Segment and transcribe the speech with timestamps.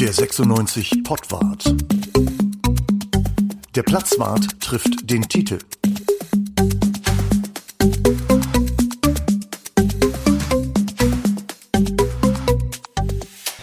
[0.00, 1.74] Der 96 Pottwart.
[3.74, 5.58] Der Platzwart trifft den Titel.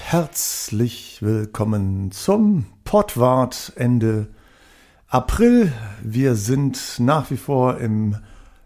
[0.04, 4.28] Herzlich willkommen zum Pottwart Ende
[5.08, 5.74] April.
[6.04, 8.16] Wir sind nach wie vor im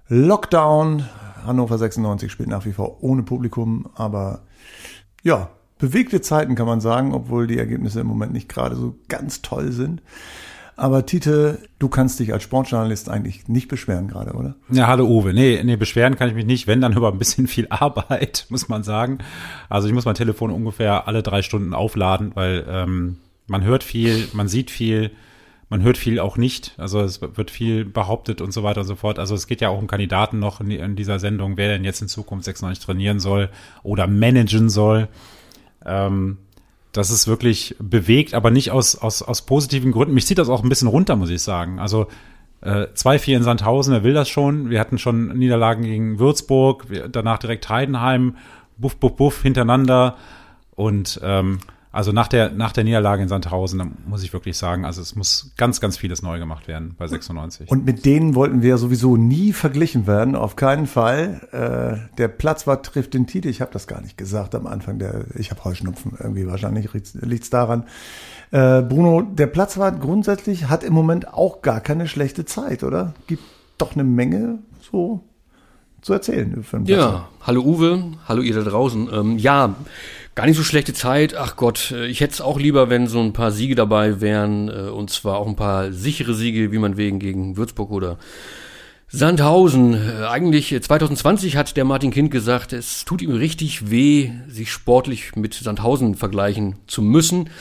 [0.09, 1.07] Lockdown.
[1.45, 4.41] Hannover 96 spielt nach wie vor ohne Publikum, aber
[5.23, 5.51] ja,
[5.81, 9.71] bewegte Zeiten kann man sagen, obwohl die Ergebnisse im Moment nicht gerade so ganz toll
[9.71, 10.01] sind.
[10.77, 14.55] Aber Tite, du kannst dich als Sportjournalist eigentlich nicht beschweren gerade, oder?
[14.69, 15.33] Ja, hallo Uwe.
[15.33, 18.69] Nee, nee, beschweren kann ich mich nicht, wenn dann über ein bisschen viel Arbeit, muss
[18.69, 19.17] man sagen.
[19.69, 23.17] Also ich muss mein Telefon ungefähr alle drei Stunden aufladen, weil ähm,
[23.47, 25.11] man hört viel, man sieht viel,
[25.69, 26.75] man hört viel auch nicht.
[26.77, 29.17] Also es wird viel behauptet und so weiter und so fort.
[29.17, 32.01] Also es geht ja auch um Kandidaten noch in, in dieser Sendung, wer denn jetzt
[32.01, 33.49] in Zukunft 96 trainieren soll
[33.81, 35.09] oder managen soll.
[35.85, 36.37] Ähm,
[36.91, 40.13] das ist wirklich bewegt, aber nicht aus, aus, aus positiven Gründen.
[40.13, 41.79] Mich zieht das auch ein bisschen runter, muss ich sagen.
[41.79, 42.07] Also
[42.61, 44.69] äh, 2-4 in Sandhausen, wer will das schon?
[44.69, 48.35] Wir hatten schon Niederlagen gegen Würzburg, danach direkt Heidenheim,
[48.77, 50.17] buff, buff, buff hintereinander.
[50.75, 51.59] Und ähm,
[51.93, 55.15] also nach der, nach der Niederlage in Sandhausen, da muss ich wirklich sagen, also es
[55.15, 57.69] muss ganz, ganz vieles neu gemacht werden bei 96.
[57.69, 61.41] Und mit denen wollten wir sowieso nie verglichen werden, auf keinen Fall.
[61.51, 65.25] Äh, der Platzwart trifft den Titel, ich habe das gar nicht gesagt am Anfang, der,
[65.35, 66.89] ich habe Heuschnupfen, irgendwie wahrscheinlich
[67.21, 67.83] liegt's daran.
[68.51, 73.13] Äh, Bruno, der Platzwart grundsätzlich hat im Moment auch gar keine schlechte Zeit, oder?
[73.27, 73.43] Gibt
[73.77, 75.23] doch eine Menge so
[76.01, 76.63] zu erzählen.
[76.85, 79.09] ja, hallo Uwe, hallo ihr da draußen.
[79.13, 79.75] Ähm, ja,
[80.41, 81.35] Gar nicht so schlechte Zeit.
[81.35, 84.69] Ach Gott, äh, ich hätte es auch lieber, wenn so ein paar Siege dabei wären.
[84.69, 88.17] Äh, und zwar auch ein paar sichere Siege, wie man wegen gegen Würzburg oder
[89.07, 89.93] Sandhausen.
[89.93, 95.35] Äh, eigentlich 2020 hat der Martin Kind gesagt, es tut ihm richtig weh, sich sportlich
[95.35, 97.51] mit Sandhausen vergleichen zu müssen.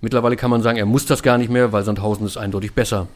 [0.00, 3.08] Mittlerweile kann man sagen, er muss das gar nicht mehr, weil Sandhausen ist eindeutig besser.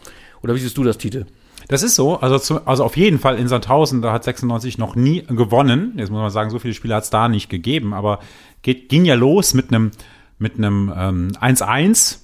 [0.43, 1.25] Oder wie siehst du das, Tite?
[1.69, 2.21] Das ist so.
[2.21, 5.95] Also, zu, also auf jeden Fall in Sandhausen, da hat 96 noch nie gewonnen.
[5.97, 8.21] Jetzt muss man sagen, so viele Spiele hat es da nicht gegeben, aber
[8.63, 9.91] geht, ging ja los mit einem
[10.39, 12.19] mit einem ähm, 1-1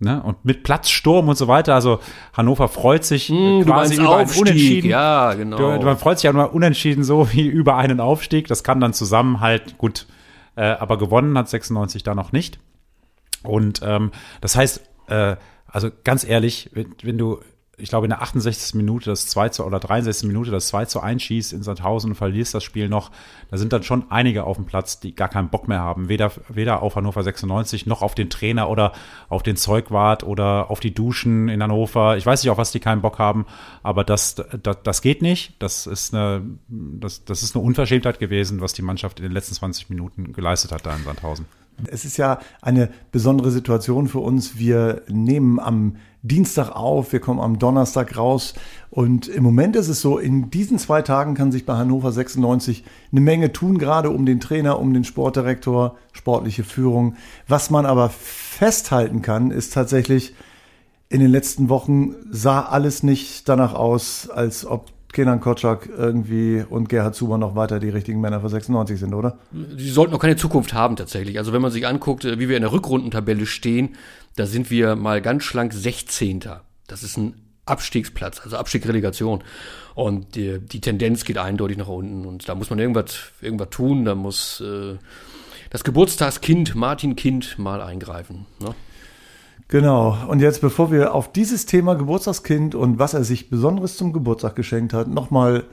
[0.00, 0.22] ne?
[0.22, 1.74] und mit Platzsturm und so weiter.
[1.74, 2.00] Also
[2.32, 4.90] Hannover freut sich mm, quasi über einen Unentschieden.
[4.90, 5.82] Ja, genau.
[5.82, 8.48] Man freut sich ja nur unentschieden so wie über einen Aufstieg.
[8.48, 10.06] Das kann dann zusammen halt gut,
[10.56, 12.58] äh, aber gewonnen hat 96 da noch nicht.
[13.42, 17.40] Und ähm, das heißt, äh, also ganz ehrlich, wenn, wenn du
[17.76, 18.74] ich glaube, in der 68.
[18.74, 20.26] Minute das 2 zu, oder 63.
[20.28, 23.10] Minute das 2 zu 1 schießt in Sandhausen und verlierst das Spiel noch.
[23.50, 26.08] Da sind dann schon einige auf dem Platz, die gar keinen Bock mehr haben.
[26.08, 28.92] Weder, weder auf Hannover 96 noch auf den Trainer oder
[29.28, 32.16] auf den Zeugwart oder auf die Duschen in Hannover.
[32.16, 33.46] Ich weiß nicht, auf was die keinen Bock haben,
[33.82, 35.60] aber das, das, das geht nicht.
[35.60, 39.54] Das ist eine, das, das ist eine Unverschämtheit gewesen, was die Mannschaft in den letzten
[39.54, 41.46] 20 Minuten geleistet hat da in Sandhausen.
[41.86, 44.58] Es ist ja eine besondere Situation für uns.
[44.58, 48.54] Wir nehmen am Dienstag auf, wir kommen am Donnerstag raus.
[48.88, 52.82] Und im Moment ist es so, in diesen zwei Tagen kann sich bei Hannover 96
[53.12, 57.16] eine Menge tun, gerade um den Trainer, um den Sportdirektor, sportliche Führung.
[57.46, 60.34] Was man aber festhalten kann, ist tatsächlich,
[61.10, 66.88] in den letzten Wochen sah alles nicht danach aus, als ob Kenan Kotschak irgendwie und
[66.88, 69.38] Gerhard Zuber noch weiter die richtigen Männer für 96 sind, oder?
[69.76, 71.38] Sie sollten noch keine Zukunft haben tatsächlich.
[71.38, 73.90] Also wenn man sich anguckt, wie wir in der Rückrundentabelle stehen,
[74.36, 76.44] da sind wir mal ganz schlank 16.
[76.86, 77.34] Das ist ein
[77.66, 79.42] Abstiegsplatz, also Abstiegsrelegation.
[79.94, 82.26] Und die, die Tendenz geht eindeutig nach unten.
[82.26, 84.04] Und da muss man irgendwas, irgendwas tun.
[84.04, 84.96] Da muss äh,
[85.70, 88.46] das Geburtstagskind Martin Kind mal eingreifen.
[88.60, 88.74] Ne?
[89.68, 90.16] Genau.
[90.28, 94.56] Und jetzt, bevor wir auf dieses Thema Geburtstagskind und was er sich Besonderes zum Geburtstag
[94.56, 95.64] geschenkt hat, nochmal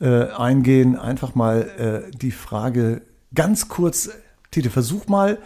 [0.00, 3.02] äh, eingehen, einfach mal äh, die Frage
[3.34, 4.10] ganz kurz,
[4.50, 5.38] Tite, versuch mal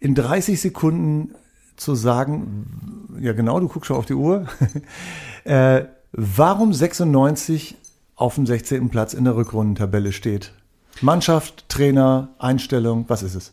[0.00, 1.34] in 30 Sekunden
[1.76, 4.46] zu sagen, ja genau, du guckst schon auf die Uhr,
[5.44, 7.76] äh, warum 96
[8.16, 8.88] auf dem 16.
[8.88, 10.52] Platz in der Rückrundentabelle steht.
[11.00, 13.52] Mannschaft, Trainer, Einstellung, was ist es?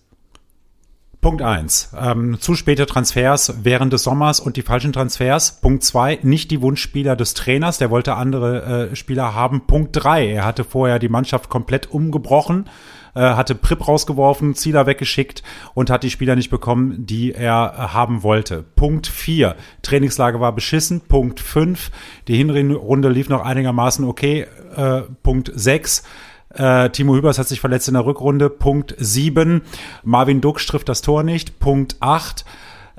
[1.22, 5.60] Punkt eins: ähm, zu späte Transfers während des Sommers und die falschen Transfers.
[5.60, 9.68] Punkt zwei: nicht die Wunschspieler des Trainers, der wollte andere äh, Spieler haben.
[9.68, 12.70] Punkt drei: er hatte vorher die Mannschaft komplett umgebrochen,
[13.16, 17.82] äh, hatte Prip rausgeworfen, Zieler weggeschickt und hat die Spieler nicht bekommen, die er äh,
[17.94, 18.64] haben wollte.
[18.76, 21.02] Punkt vier: Trainingslage war beschissen.
[21.02, 21.92] Punkt fünf:
[22.28, 24.46] die Hinrunde lief noch einigermaßen okay.
[24.76, 26.04] Äh, Punkt sechs:
[26.54, 28.50] äh, Timo Hübers hat sich verletzt in der Rückrunde.
[28.50, 29.62] Punkt 7.
[30.04, 31.60] Marvin Dux trifft das Tor nicht.
[31.60, 32.46] Punkt 8.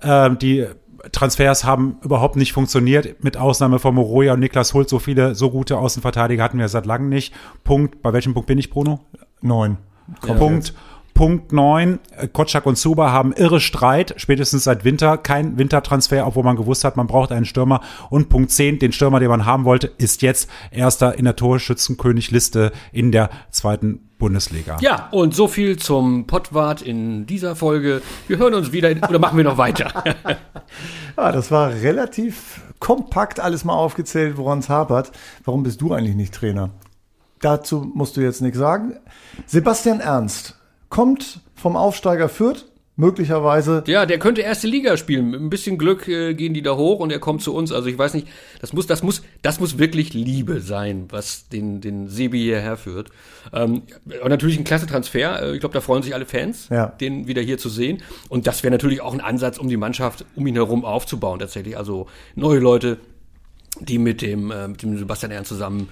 [0.02, 0.66] Äh, die
[1.12, 4.88] Transfers haben überhaupt nicht funktioniert, mit Ausnahme von Moroja und Niklas Hult.
[4.88, 7.34] So viele, so gute Außenverteidiger hatten wir seit langem nicht.
[7.64, 8.02] Punkt.
[8.02, 9.00] Bei welchem Punkt bin ich, Bruno?
[9.40, 9.78] Neun.
[10.20, 10.74] Punkt.
[11.20, 16.44] Punkt 9, äh, Kotschak und Zuba haben irre Streit, spätestens seit Winter, kein Wintertransfer, obwohl
[16.44, 17.82] man gewusst hat, man braucht einen Stürmer.
[18.08, 22.72] Und Punkt 10, den Stürmer, den man haben wollte, ist jetzt erster in der Torschützenkönigliste
[22.92, 24.78] in der zweiten Bundesliga.
[24.80, 28.00] Ja, und so viel zum Pottwart in dieser Folge.
[28.26, 29.92] Wir hören uns wieder, in, oder machen wir noch weiter?
[31.16, 35.12] ja, das war relativ kompakt alles mal aufgezählt, woran es hapert.
[35.44, 36.70] Warum bist du eigentlich nicht Trainer?
[37.40, 38.98] Dazu musst du jetzt nichts sagen.
[39.46, 40.56] Sebastian Ernst
[40.88, 42.66] kommt vom Aufsteiger Fürth,
[43.00, 43.82] möglicherweise.
[43.87, 45.31] Ja, der könnte erste Liga spielen.
[45.31, 47.72] Mit ein bisschen Glück äh, gehen die da hoch und er kommt zu uns.
[47.72, 48.28] Also ich weiß nicht,
[48.60, 53.10] das muss, das muss, das muss wirklich Liebe sein, was den, den Sebi hierher führt.
[53.52, 53.82] Ähm,
[54.22, 55.42] und natürlich ein klasse Transfer.
[55.42, 56.87] Äh, ich glaube, da freuen sich alle Fans, ja.
[56.87, 58.02] den wieder hier zu sehen.
[58.28, 61.76] Und das wäre natürlich auch ein Ansatz, um die Mannschaft um ihn herum aufzubauen, tatsächlich.
[61.76, 62.98] Also neue Leute,
[63.81, 65.88] die mit dem, äh, mit dem Sebastian Ernst zusammen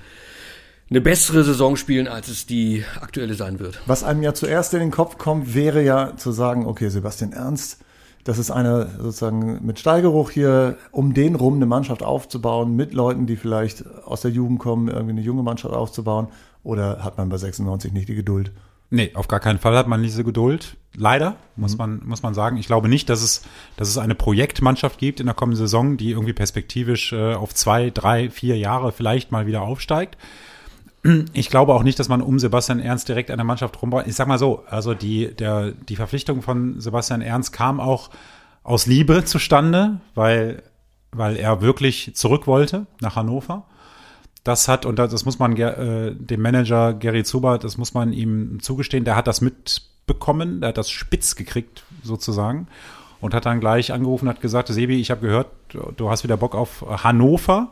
[0.91, 3.81] eine bessere Saison spielen, als es die aktuelle sein wird.
[3.87, 7.79] Was einem ja zuerst in den Kopf kommt, wäre ja zu sagen, okay, Sebastian Ernst,
[8.25, 13.27] das ist einer sozusagen mit Steigeruch hier, um den rum eine Mannschaft aufzubauen, mit Leuten,
[13.27, 16.29] die vielleicht aus der Jugend kommen, irgendwie eine junge Mannschaft aufzubauen.
[16.63, 18.53] Oder hat man bei 96 nicht die Geduld?
[18.91, 20.77] Nee, auf gar keinen Fall hat man diese Geduld.
[20.97, 21.79] Leider, muss mhm.
[21.79, 22.57] man, muss man sagen.
[22.57, 23.43] Ich glaube nicht, dass es,
[23.77, 27.91] dass es eine Projektmannschaft gibt in der kommenden Saison, die irgendwie perspektivisch äh, auf zwei,
[27.91, 30.17] drei, vier Jahre vielleicht mal wieder aufsteigt.
[31.33, 34.07] Ich glaube auch nicht, dass man um Sebastian Ernst direkt eine Mannschaft rumbaut.
[34.07, 38.11] Ich sag mal so, also die, der, die Verpflichtung von Sebastian Ernst kam auch
[38.65, 40.63] aus Liebe zustande, weil,
[41.13, 43.65] weil er wirklich zurück wollte nach Hannover.
[44.45, 48.61] Das hat, und das muss man äh, dem Manager Gary Zuber, das muss man ihm
[48.61, 52.67] zugestehen, der hat das mitbekommen, der hat das spitz gekriegt, sozusagen.
[53.21, 55.49] Und hat dann gleich angerufen, hat gesagt, Sebi, ich habe gehört,
[55.97, 57.69] du hast wieder Bock auf Hannover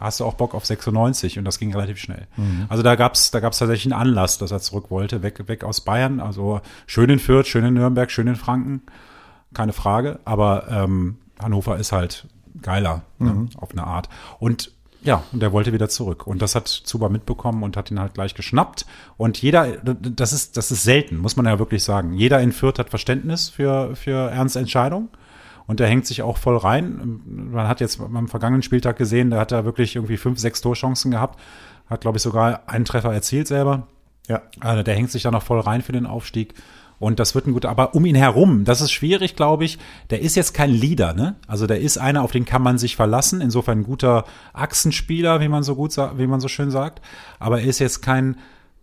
[0.00, 2.26] hast du auch Bock auf 96 und das ging relativ schnell.
[2.36, 2.66] Mhm.
[2.68, 5.82] Also da gab's da gab's tatsächlich einen Anlass, dass er zurück wollte, weg, weg aus
[5.82, 6.20] Bayern.
[6.20, 8.82] Also schön in Fürth, schön in Nürnberg, schön in Franken,
[9.52, 10.20] keine Frage.
[10.24, 12.26] Aber ähm, Hannover ist halt
[12.62, 13.42] geiler ne, mhm.
[13.44, 14.08] ne, auf eine Art.
[14.38, 16.26] Und ja, und er wollte wieder zurück.
[16.26, 18.84] Und das hat Zuba mitbekommen und hat ihn halt gleich geschnappt.
[19.16, 22.12] Und jeder, das ist, das ist selten, muss man ja wirklich sagen.
[22.12, 25.08] Jeder in Fürth hat Verständnis für, für Ernst Entscheidung.
[25.70, 27.20] Und der hängt sich auch voll rein.
[27.26, 31.12] Man hat jetzt am vergangenen Spieltag gesehen, da hat er wirklich irgendwie fünf, sechs Torchancen
[31.12, 31.38] gehabt.
[31.88, 33.86] Hat, glaube ich, sogar einen Treffer erzielt selber.
[34.26, 34.42] Ja.
[34.58, 36.54] Also der hängt sich da noch voll rein für den Aufstieg.
[36.98, 39.78] Und das wird ein guter, aber um ihn herum, das ist schwierig, glaube ich.
[40.10, 41.36] Der ist jetzt kein Leader, ne?
[41.46, 43.40] Also der ist einer, auf den kann man sich verlassen.
[43.40, 47.00] Insofern ein guter Achsenspieler, wie man so gut, wie man so schön sagt.
[47.38, 48.38] Aber er ist jetzt kein,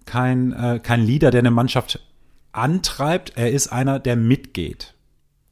[0.06, 2.00] kein, äh, kein Leader, der eine Mannschaft
[2.54, 3.34] antreibt.
[3.36, 4.94] Er ist einer, der mitgeht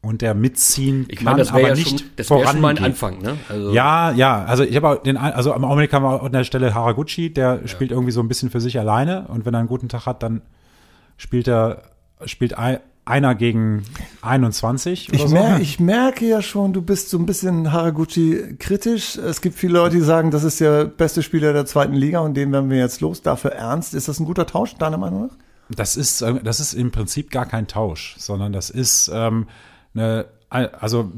[0.06, 2.84] und der mitziehen ich meine, das aber ja nicht schon, das wäre schon mal ein
[2.84, 3.38] Anfang, ne?
[3.50, 6.76] Also ja, ja, also ich habe den, also am Augenblick haben wir an der Stelle
[6.76, 7.68] Haraguchi, der ja.
[7.68, 10.22] spielt irgendwie so ein bisschen für sich alleine und wenn er einen guten Tag hat,
[10.22, 10.42] dann
[11.18, 11.82] spielt er,
[12.26, 13.84] spielt ein, einer gegen
[14.22, 15.36] 21 oder ich, so.
[15.36, 19.18] Mer ich merke ja schon, du bist so ein bisschen Haraguchi kritisch.
[19.18, 22.36] Es gibt viele Leute, die sagen, das ist der beste Spieler der zweiten Liga und
[22.36, 23.22] den werden wir jetzt los.
[23.22, 23.94] Dafür ernst.
[23.94, 25.36] Ist das ein guter Tausch, deiner Meinung nach?
[25.70, 29.48] Das ist, das ist im Prinzip gar kein Tausch, sondern das ist, ähm,
[29.96, 31.12] eine, also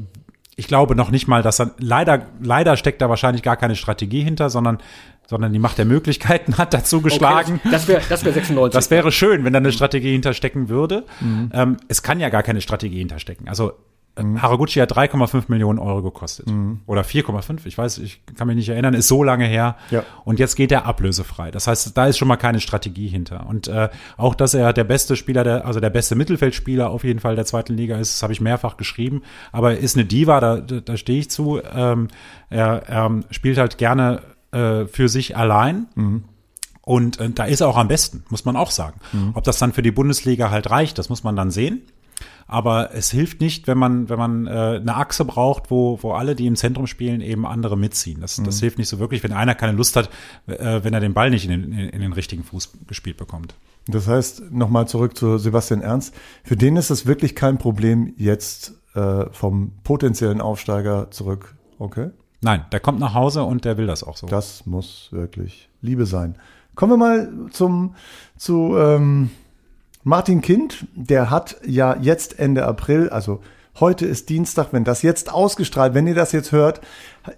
[0.56, 4.22] ich glaube noch nicht mal, dass er leider leider steckt da wahrscheinlich gar keine Strategie
[4.22, 4.78] hinter, sondern
[5.26, 7.60] sondern die Macht der Möglichkeiten hat dazu geschlagen.
[7.62, 8.72] Okay, das wäre das wäre 96.
[8.72, 11.04] Das wäre schön, wenn da eine Strategie hinterstecken würde.
[11.20, 11.50] Mhm.
[11.52, 13.48] Ähm, es kann ja gar keine Strategie hinterstecken.
[13.48, 13.74] Also
[14.22, 14.42] Mhm.
[14.42, 16.50] Haraguchi hat 3,5 Millionen Euro gekostet.
[16.50, 16.80] Mhm.
[16.86, 19.76] Oder 4,5, ich weiß, ich kann mich nicht erinnern, ist so lange her.
[19.90, 20.04] Ja.
[20.24, 21.50] Und jetzt geht er ablösefrei.
[21.50, 23.46] Das heißt, da ist schon mal keine Strategie hinter.
[23.46, 27.20] Und äh, auch, dass er der beste Spieler, der, also der beste Mittelfeldspieler auf jeden
[27.20, 29.22] Fall der zweiten Liga ist, das habe ich mehrfach geschrieben.
[29.52, 31.60] Aber er ist eine Diva, da, da stehe ich zu.
[31.72, 32.08] Ähm,
[32.50, 34.22] er, er spielt halt gerne
[34.52, 35.86] äh, für sich allein.
[35.94, 36.24] Mhm.
[36.82, 38.98] Und äh, da ist er auch am besten, muss man auch sagen.
[39.12, 39.32] Mhm.
[39.34, 41.82] Ob das dann für die Bundesliga halt reicht, das muss man dann sehen.
[42.46, 46.34] Aber es hilft nicht, wenn man, wenn man äh, eine Achse braucht, wo, wo alle,
[46.34, 48.20] die im Zentrum spielen, eben andere mitziehen.
[48.20, 48.44] Das, mhm.
[48.44, 50.08] das hilft nicht so wirklich, wenn einer keine Lust hat,
[50.46, 53.54] äh, wenn er den Ball nicht in den, in, in den richtigen Fuß gespielt bekommt.
[53.86, 56.14] Das heißt, nochmal zurück zu Sebastian Ernst.
[56.44, 61.54] Für den ist es wirklich kein Problem, jetzt äh, vom potenziellen Aufsteiger zurück.
[61.78, 62.10] Okay?
[62.40, 64.26] Nein, der kommt nach Hause und der will das auch so.
[64.26, 66.36] Das muss wirklich Liebe sein.
[66.74, 67.94] Kommen wir mal zum,
[68.36, 69.30] zu, ähm,
[70.08, 73.42] Martin Kind, der hat ja jetzt Ende April, also
[73.80, 76.80] Heute ist Dienstag, wenn das jetzt ausgestrahlt, wenn ihr das jetzt hört,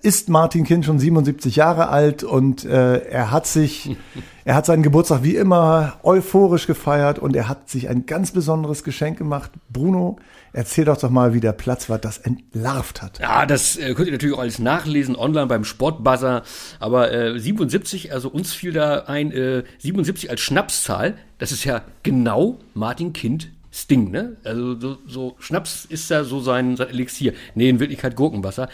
[0.00, 3.94] ist Martin Kind schon 77 Jahre alt und äh, er hat sich,
[4.46, 8.84] er hat seinen Geburtstag wie immer euphorisch gefeiert und er hat sich ein ganz besonderes
[8.84, 9.50] Geschenk gemacht.
[9.68, 10.18] Bruno,
[10.54, 13.18] erzähl doch doch mal, wie der Platzwart das entlarvt hat.
[13.18, 16.42] Ja, das äh, könnt ihr natürlich auch alles nachlesen online beim Sportbuzzer.
[16.78, 21.18] Aber äh, 77, also uns fiel da ein äh, 77 als Schnapszahl.
[21.36, 24.36] Das ist ja genau Martin Kind Sting, ne?
[24.44, 27.34] Also so, so Schnaps ist ja so sein, sein Elixier.
[27.54, 28.68] Nee, in Wirklichkeit Gurkenwasser.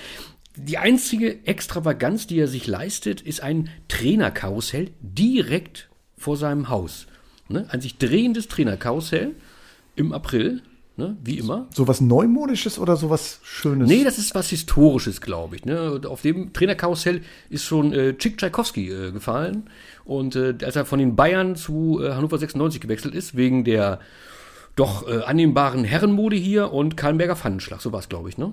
[0.56, 7.06] Die einzige Extravaganz, die er sich leistet, ist ein Trainerkarussell direkt vor seinem Haus.
[7.48, 7.66] Ne?
[7.68, 9.34] Ein sich drehendes Trainerkarussell
[9.96, 10.62] im April,
[10.96, 11.18] ne?
[11.22, 11.68] wie immer.
[11.74, 13.86] Sowas Neumodisches oder sowas Schönes?
[13.86, 15.66] Nee, das ist was Historisches, glaube ich.
[15.66, 16.00] Ne?
[16.06, 19.68] Auf dem Trainerkarussell ist schon äh, Chick Tchaikovsky äh, gefallen.
[20.06, 24.00] Und äh, als er von den Bayern zu äh, Hannover 96 gewechselt ist, wegen der
[24.76, 28.52] doch äh, annehmbaren Herrenmode hier und Kallenberger Pfannenschlag, so war es, glaube ich, ne?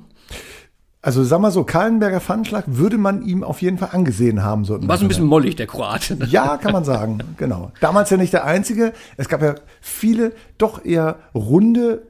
[1.06, 4.64] Also sag mal so, Kallenberger Pfannenschlag würde man ihm auf jeden Fall angesehen haben.
[4.64, 6.16] So War so ein bisschen mollig, der Kroate.
[6.16, 6.26] Ne?
[6.28, 7.74] Ja, kann man sagen, genau.
[7.82, 8.94] Damals ja nicht der einzige.
[9.18, 12.04] Es gab ja viele doch eher runde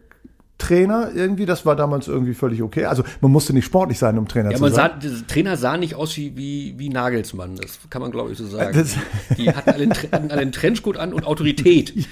[0.58, 1.46] Trainer irgendwie.
[1.46, 2.86] Das war damals irgendwie völlig okay.
[2.86, 4.74] Also man musste nicht sportlich sein, um Trainer Ja, zu sein.
[4.74, 8.38] sah, der Trainer sah nicht aus wie, wie, wie Nagelsmann, das kann man glaube ich
[8.38, 8.72] so sagen.
[8.78, 8.96] Das-
[9.38, 11.94] Die hatten alle, hatten alle einen Trenchcoat an und Autorität.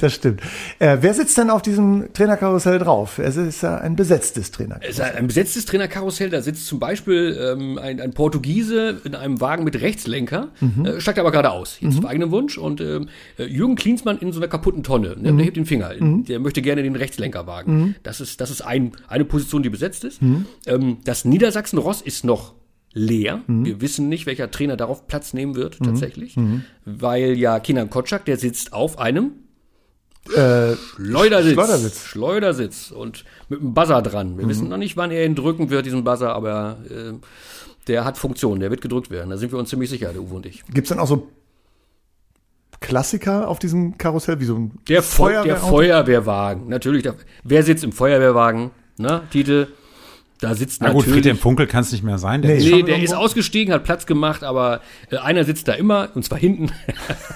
[0.00, 0.40] Das stimmt.
[0.78, 3.18] Äh, wer sitzt denn auf diesem Trainerkarussell drauf?
[3.18, 4.90] Es ist ja ein besetztes Es Trainerkarussell.
[5.06, 9.64] ist ein besetztes Trainerkarussell, da sitzt zum Beispiel ähm, ein, ein Portugiese in einem Wagen
[9.64, 10.48] mit Rechtslenker,
[10.84, 12.56] äh, steigt aber gerade aus, jetzt auf eigenem Wunsch.
[12.56, 15.90] Und ähm, äh, Jürgen Klinsmann in so einer kaputten Tonne, ne, der hebt den Finger,
[15.98, 17.73] der möchte gerne den Rechtslenkerwagen.
[18.02, 20.20] Das ist, das ist ein, eine Position, die besetzt ist.
[20.66, 22.54] Ähm, das Niedersachsen-Ross ist noch
[22.92, 23.42] leer.
[23.46, 26.36] Wir wissen nicht, welcher Trainer darauf Platz nehmen wird, tatsächlich.
[26.84, 29.32] Weil ja Kinan Kotschak, der sitzt auf einem
[30.34, 31.52] Äh, Schleudersitz.
[31.54, 32.04] Schleudersitz.
[32.06, 32.90] Schleudersitz.
[32.92, 34.38] Und mit einem Buzzer dran.
[34.38, 37.12] Wir wissen noch nicht, wann er ihn drücken wird, diesen Buzzer, aber äh,
[37.88, 39.28] der hat Funktion, der wird gedrückt werden.
[39.28, 40.64] Da sind wir uns ziemlich sicher, der Uwe und ich.
[40.66, 41.28] Gibt es dann auch so
[42.84, 45.56] Klassiker auf diesem Karussell, wie so ein Der, Feu der?
[45.56, 46.68] Feuerwehrwagen.
[46.68, 48.70] Natürlich, der, wer sitzt im Feuerwehrwagen?
[48.98, 49.68] Na, Tite?
[50.40, 51.14] Da sitzt Na gut, natürlich.
[51.14, 52.42] Friedhelm Funkel kann es nicht mehr sein.
[52.42, 52.56] Der Nee.
[52.58, 56.24] ist Nee, der ist ausgestiegen, hat Platz gemacht, aber äh, einer sitzt da immer, und
[56.24, 56.70] zwar hinten.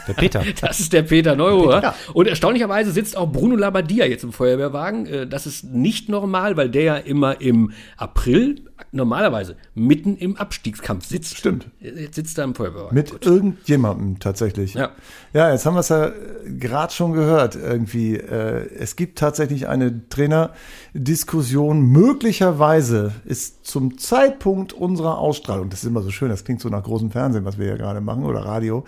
[0.08, 0.42] der Peter.
[0.60, 1.80] Das ist der Peter Neurohr.
[1.82, 1.94] Ja.
[2.12, 5.06] Und erstaunlicherweise sitzt auch Bruno Labbadia jetzt im Feuerwehrwagen.
[5.06, 8.62] Äh, Das ist nicht normal, weil der ja immer im April
[8.92, 11.36] normalerweise mitten im Abstiegskampf sitzt.
[11.36, 11.66] Stimmt.
[11.80, 12.94] Jetzt sitzt er im Feuerwehrwagen.
[12.94, 14.74] Mit irgendjemandem tatsächlich.
[14.74, 14.90] Ja.
[15.32, 16.10] Ja, jetzt haben wir es ja
[16.58, 18.16] gerade schon gehört irgendwie.
[18.16, 21.80] Äh, es gibt tatsächlich eine Trainerdiskussion.
[21.82, 22.87] Möglicherweise
[23.24, 27.10] ist zum Zeitpunkt unserer Ausstrahlung, das ist immer so schön, das klingt so nach großem
[27.10, 28.84] Fernsehen, was wir hier gerade machen, oder Radio,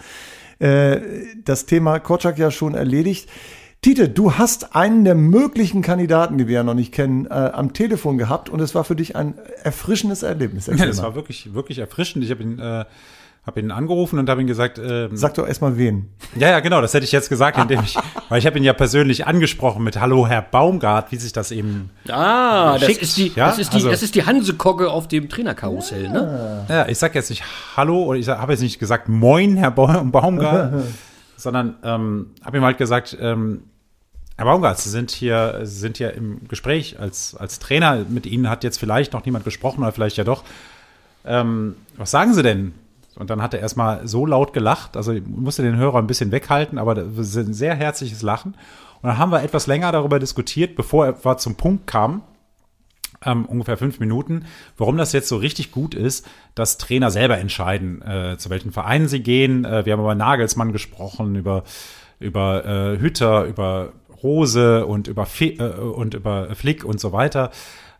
[0.58, 1.00] äh,
[1.44, 3.28] das Thema Kotschak ja schon erledigt.
[3.82, 7.72] Tite, du hast einen der möglichen Kandidaten, die wir ja noch nicht kennen, äh, am
[7.72, 10.66] Telefon gehabt und es war für dich ein erfrischendes Erlebnis.
[10.66, 12.22] Ja, das war wirklich, wirklich erfrischend.
[12.22, 12.84] Ich habe ihn, äh,
[13.46, 16.10] hab ihn angerufen und habe ihm gesagt, ähm, Sag doch erstmal wen.
[16.36, 17.96] ja, ja, genau, das hätte ich jetzt gesagt, indem ich,
[18.28, 21.90] weil ich habe ihn ja persönlich angesprochen mit Hallo Herr Baumgart, wie sich das eben,
[22.08, 25.08] Ah, das Schickt, ist die, ja, das ist die, also- das ist die Hansekogge auf
[25.08, 26.66] dem Trainerkarussell, ne?
[26.68, 27.42] ja, ich sag jetzt nicht
[27.76, 30.84] Hallo oder ich habe jetzt nicht gesagt Moin Herr Baum, Baumgart,
[31.36, 33.62] sondern ähm, habe ihm halt gesagt, ähm,
[34.36, 38.06] Herr Baumgart, Sie sind hier, Sie sind hier im Gespräch als, als Trainer.
[38.08, 40.44] Mit Ihnen hat jetzt vielleicht noch niemand gesprochen oder vielleicht ja doch.
[41.26, 42.72] Ähm, was sagen Sie denn?
[43.16, 46.78] Und dann hat er erstmal so laut gelacht, also musste den Hörer ein bisschen weghalten,
[46.78, 48.54] aber das ist ein sehr herzliches Lachen.
[49.02, 52.22] Und dann haben wir etwas länger darüber diskutiert, bevor er zum Punkt kam,
[53.24, 54.46] ähm, ungefähr fünf Minuten,
[54.78, 59.08] warum das jetzt so richtig gut ist, dass Trainer selber entscheiden, äh, zu welchen Vereinen
[59.08, 59.64] sie gehen.
[59.64, 61.64] Äh, wir haben über Nagelsmann gesprochen, über,
[62.18, 67.50] über äh, Hütter, über Rose und über, Fe äh, und über Flick und so weiter.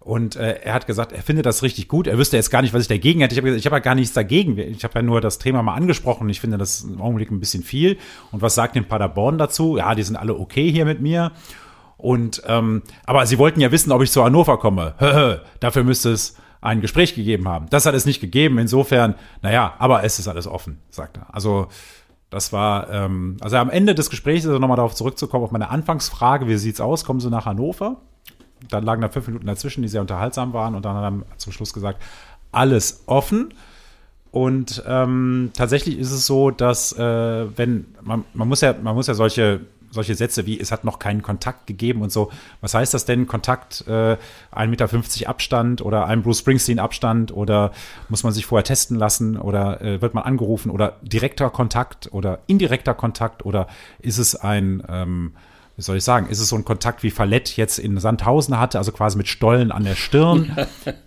[0.03, 2.07] Und äh, er hat gesagt, er findet das richtig gut.
[2.07, 3.35] Er wüsste jetzt gar nicht, was ich dagegen hätte.
[3.35, 4.57] Ich habe ich habe ja gar nichts dagegen.
[4.57, 6.29] Ich habe ja nur das Thema mal angesprochen.
[6.31, 7.99] Ich finde das im Augenblick ein bisschen viel.
[8.33, 9.77] Und was sagt denn Paderborn dazu?
[9.77, 11.33] Ja, die sind alle okay hier mit mir.
[11.99, 15.43] Und ähm, aber sie wollten ja wissen, ob ich zu Hannover komme.
[15.61, 17.67] Dafür müsste es ein Gespräch gegeben haben.
[17.69, 18.59] Das hat es nicht gegeben.
[18.59, 21.35] Insofern, naja, aber es ist alles offen, sagt er.
[21.35, 21.69] Also
[22.31, 26.47] das war, ähm, also am Ende des Gesprächs, also nochmal darauf zurückzukommen, auf meine Anfangsfrage,
[26.47, 27.05] wie sieht's aus?
[27.05, 28.01] Kommen Sie nach Hannover?
[28.71, 31.53] Dann lagen da fünf Minuten dazwischen, die sehr unterhaltsam waren und dann hat er zum
[31.53, 32.03] Schluss gesagt,
[32.53, 33.55] alles offen.
[34.33, 39.09] Und ähm, tatsächlich ist es so, dass äh, wenn man, man muss ja, man muss
[39.09, 39.61] ja solche
[39.91, 42.31] solche Sätze wie es hat noch keinen Kontakt gegeben und so.
[42.61, 43.27] Was heißt das denn?
[43.27, 44.17] Kontakt, äh,
[44.55, 47.73] 1,50 Meter Abstand oder ein Bruce Springsteen Abstand oder
[48.09, 52.39] muss man sich vorher testen lassen oder äh, wird man angerufen oder direkter Kontakt oder
[52.47, 53.67] indirekter Kontakt oder
[53.99, 55.33] ist es ein ähm,
[55.81, 58.77] wie soll ich sagen, ist es so ein Kontakt wie Fallett jetzt in Sandhausen hatte,
[58.77, 60.55] also quasi mit Stollen an der Stirn?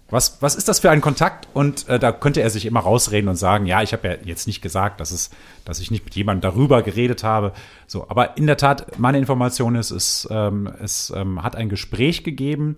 [0.09, 1.47] was, was ist das für ein Kontakt?
[1.53, 4.47] Und äh, da könnte er sich immer rausreden und sagen, ja, ich habe ja jetzt
[4.47, 5.29] nicht gesagt, dass es,
[5.63, 7.53] dass ich nicht mit jemandem darüber geredet habe.
[7.85, 12.23] So, aber in der Tat, meine Information ist, es, ähm, es ähm, hat ein Gespräch
[12.23, 12.77] gegeben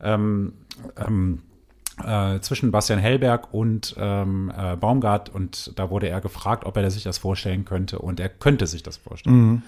[0.00, 0.52] ähm,
[0.96, 1.42] ähm,
[2.00, 6.88] äh, zwischen Bastian Hellberg und ähm, äh, Baumgart und da wurde er gefragt, ob er
[6.92, 9.36] sich das vorstellen könnte und er könnte sich das vorstellen.
[9.36, 9.62] Mhm.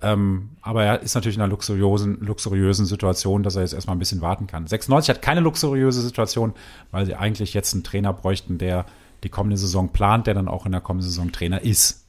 [0.00, 3.98] Ähm, aber er ist natürlich in einer luxuriösen, luxuriösen Situation, dass er jetzt erstmal ein
[3.98, 4.66] bisschen warten kann.
[4.66, 6.54] 96 hat keine luxuriöse Situation,
[6.90, 8.86] weil sie eigentlich jetzt einen Trainer bräuchten, der
[9.24, 12.04] die kommende Saison plant, der dann auch in der kommenden Saison Trainer ist.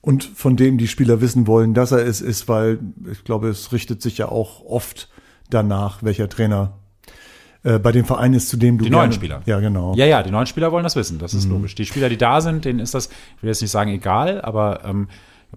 [0.00, 2.78] Und von dem die Spieler wissen wollen, dass er es ist, weil
[3.10, 5.08] ich glaube, es richtet sich ja auch oft
[5.50, 6.74] danach, welcher Trainer
[7.64, 9.42] äh, bei dem Verein ist, zu dem du Die neuen Spieler.
[9.46, 9.94] Ja, genau.
[9.94, 11.54] Ja, ja, die neuen Spieler wollen das wissen, das ist mhm.
[11.54, 11.74] logisch.
[11.74, 13.06] Die Spieler, die da sind, denen ist das,
[13.36, 15.08] ich will jetzt nicht sagen egal, aber ähm,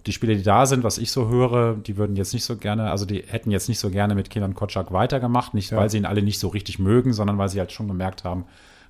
[0.05, 2.91] die Spieler, die da sind, was ich so höre, die würden jetzt nicht so gerne,
[2.91, 5.77] also die hätten jetzt nicht so gerne mit Kindern Kotschak weitergemacht, nicht ja.
[5.77, 8.45] weil sie ihn alle nicht so richtig mögen, sondern weil sie halt schon gemerkt haben,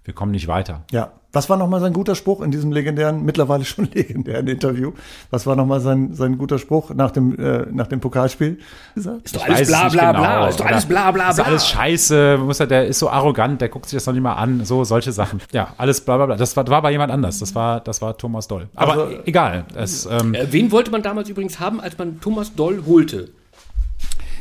[0.06, 0.84] wir kommen nicht weiter.
[0.92, 1.12] Ja.
[1.34, 4.94] Was war nochmal sein guter Spruch in diesem legendären, mittlerweile schon legendären Interview?
[5.32, 8.60] Was war nochmal sein, sein guter Spruch nach dem, äh, nach dem Pokalspiel?
[8.96, 10.24] Ist doch alles bla bla genau.
[10.24, 10.48] bla.
[10.48, 11.32] Ist doch alles bla bla bla.
[11.32, 12.38] Ist alles scheiße.
[12.38, 14.64] Muss er, der ist so arrogant, der guckt sich das noch nicht mal an.
[14.64, 15.42] So, solche Sachen.
[15.52, 16.36] Ja, alles bla bla bla.
[16.38, 17.40] Das war, war bei jemand anders.
[17.40, 18.70] Das war, das war Thomas Doll.
[18.76, 19.66] Aber also, egal.
[19.76, 23.30] Es, ähm, äh, wen wollte man damals übrigens haben, als man Thomas Doll holte?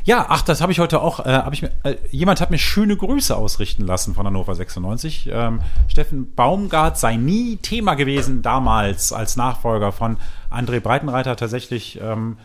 [0.05, 1.25] Ja, ach, das habe ich heute auch.
[1.25, 5.31] Äh, hab ich mir, äh, jemand hat mir schöne Grüße ausrichten lassen von Hannover 96.
[5.33, 10.19] Ähm, Steffen Baumgart sei nie Thema gewesen damals als Nachfolger von
[10.51, 11.37] André Breitenreiter.
[11.37, 12.37] Tatsächlich ähm,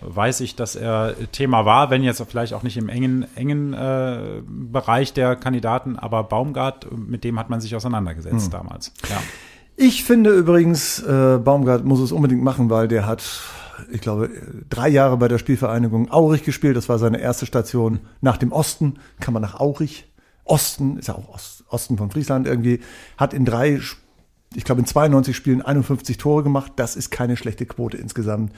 [0.00, 4.42] weiß ich, dass er Thema war, wenn jetzt vielleicht auch nicht im engen, engen äh,
[4.46, 8.50] Bereich der Kandidaten, aber Baumgart, mit dem hat man sich auseinandergesetzt hm.
[8.50, 8.92] damals.
[9.08, 9.20] Ja.
[9.76, 13.22] Ich finde übrigens, äh, Baumgart muss es unbedingt machen, weil der hat
[13.90, 14.30] ich glaube,
[14.68, 16.76] drei Jahre bei der Spielvereinigung Aurich gespielt.
[16.76, 18.94] Das war seine erste Station nach dem Osten.
[19.20, 20.06] Kann man nach Aurich.
[20.44, 22.80] Osten, ist ja auch Ost, Osten von Friesland irgendwie.
[23.18, 23.80] Hat in drei,
[24.54, 26.72] ich glaube in 92 Spielen 51 Tore gemacht.
[26.76, 28.52] Das ist keine schlechte Quote insgesamt.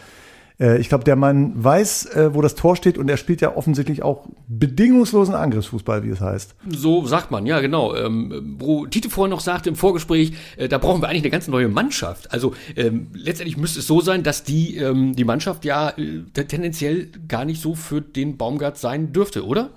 [0.61, 3.57] Äh, ich glaube, der Mann weiß, äh, wo das Tor steht und er spielt ja
[3.57, 6.55] offensichtlich auch bedingungslosen Angriffsfußball, wie es heißt.
[6.69, 7.95] So sagt man, ja genau.
[7.97, 11.49] Ähm, wo Tite vorhin noch sagte im Vorgespräch, äh, da brauchen wir eigentlich eine ganz
[11.49, 12.33] neue Mannschaft.
[12.33, 17.09] Also ähm, letztendlich müsste es so sein, dass die, ähm, die Mannschaft ja äh, tendenziell
[17.27, 19.71] gar nicht so für den Baumgart sein dürfte, oder?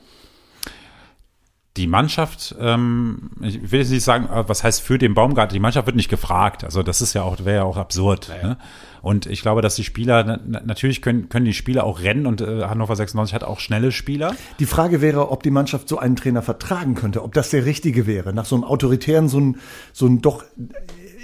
[1.75, 5.87] die Mannschaft, ähm, ich will jetzt nicht sagen, was heißt für den Baumgart, die Mannschaft
[5.87, 6.63] wird nicht gefragt.
[6.63, 8.27] Also das ist ja auch, wäre ja auch absurd.
[8.27, 8.47] Ja, ja.
[8.49, 8.57] Ne?
[9.03, 12.39] Und ich glaube, dass die Spieler, na, natürlich können, können die Spieler auch rennen und
[12.39, 14.33] äh, Hannover 96 hat auch schnelle Spieler.
[14.59, 18.07] Die Frage wäre, ob die Mannschaft so einen Trainer vertragen könnte, ob das der richtige
[18.07, 18.33] wäre.
[18.33, 19.57] Nach so einem autoritären, so ein,
[19.91, 20.45] so ein doch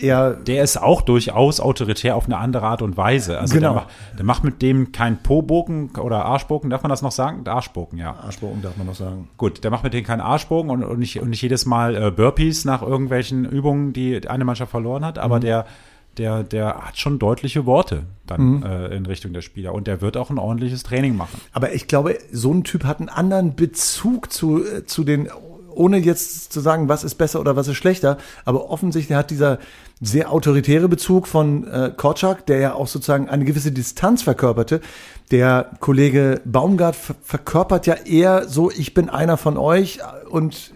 [0.02, 0.34] eher.
[0.34, 3.40] Der ist auch durchaus autoritär auf eine andere Art und Weise.
[3.40, 3.70] Also genau.
[3.70, 3.88] der, macht,
[4.18, 7.48] der macht mit dem kein Po-Bogen oder Arschbogen, darf man das noch sagen?
[7.48, 8.14] Arschbogen, ja.
[8.16, 9.30] Arschbogen darf man noch sagen.
[9.38, 12.12] Gut, der macht mit dem keinen Arschbogen und, und, nicht, und nicht jedes Mal äh,
[12.12, 15.42] Burpees nach irgendwelchen Übungen, die eine Mannschaft verloren hat, aber mhm.
[15.42, 15.66] der
[16.18, 18.64] der, der hat schon deutliche Worte dann mhm.
[18.64, 21.40] äh, in Richtung der Spieler und der wird auch ein ordentliches Training machen.
[21.52, 25.30] Aber ich glaube, so ein Typ hat einen anderen Bezug zu, äh, zu den
[25.80, 29.60] ohne jetzt zu sagen, was ist besser oder was ist schlechter, aber offensichtlich hat dieser
[30.02, 34.82] sehr autoritäre Bezug von äh, Korczak, der ja auch sozusagen eine gewisse Distanz verkörperte.
[35.32, 40.74] Der Kollege Baumgart verkörpert ja eher so, ich bin einer von euch und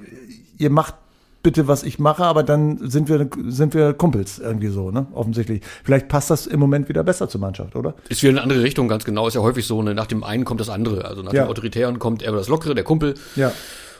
[0.57, 0.95] ihr macht
[1.43, 5.05] bitte, was ich mache, aber dann sind wir, sind wir Kumpels irgendwie so, ne?
[5.13, 5.61] Offensichtlich.
[5.83, 7.93] Vielleicht passt das im Moment wieder besser zur Mannschaft, oder?
[8.09, 9.27] Ist wieder eine andere Richtung, ganz genau.
[9.27, 9.93] Ist ja häufig so, ne?
[9.93, 11.05] nach dem einen kommt das andere.
[11.05, 11.43] Also nach ja.
[11.43, 13.15] dem Autoritären kommt eher das Lockere, der Kumpel.
[13.35, 13.51] Ja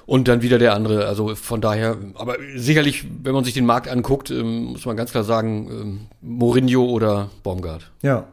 [0.06, 1.08] und dann wieder der andere.
[1.08, 5.12] Also von daher, aber sicherlich, wenn man sich den Markt anguckt, ähm, muss man ganz
[5.12, 7.92] klar sagen, ähm, Mourinho oder Baumgart.
[8.02, 8.28] Ja.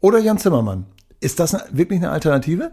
[0.00, 0.86] Oder Jan Zimmermann.
[1.20, 2.70] Ist das wirklich eine Alternative?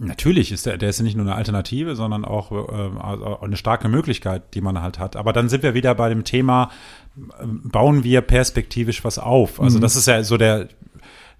[0.00, 4.54] Natürlich ist der, der ist nicht nur eine Alternative, sondern auch äh, eine starke Möglichkeit,
[4.54, 5.16] die man halt hat.
[5.16, 6.70] Aber dann sind wir wieder bei dem Thema,
[7.16, 9.60] bauen wir perspektivisch was auf?
[9.60, 9.82] Also mhm.
[9.82, 10.68] das ist ja so der,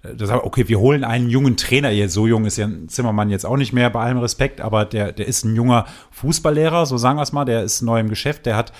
[0.01, 1.89] das okay, wir holen einen jungen Trainer.
[1.89, 5.11] Jetzt so jung ist ja Zimmermann jetzt auch nicht mehr, bei allem Respekt, aber der,
[5.13, 7.45] der ist ein junger Fußballlehrer, so sagen wir es mal.
[7.45, 8.45] Der ist neu im Geschäft.
[8.45, 8.71] Der hat,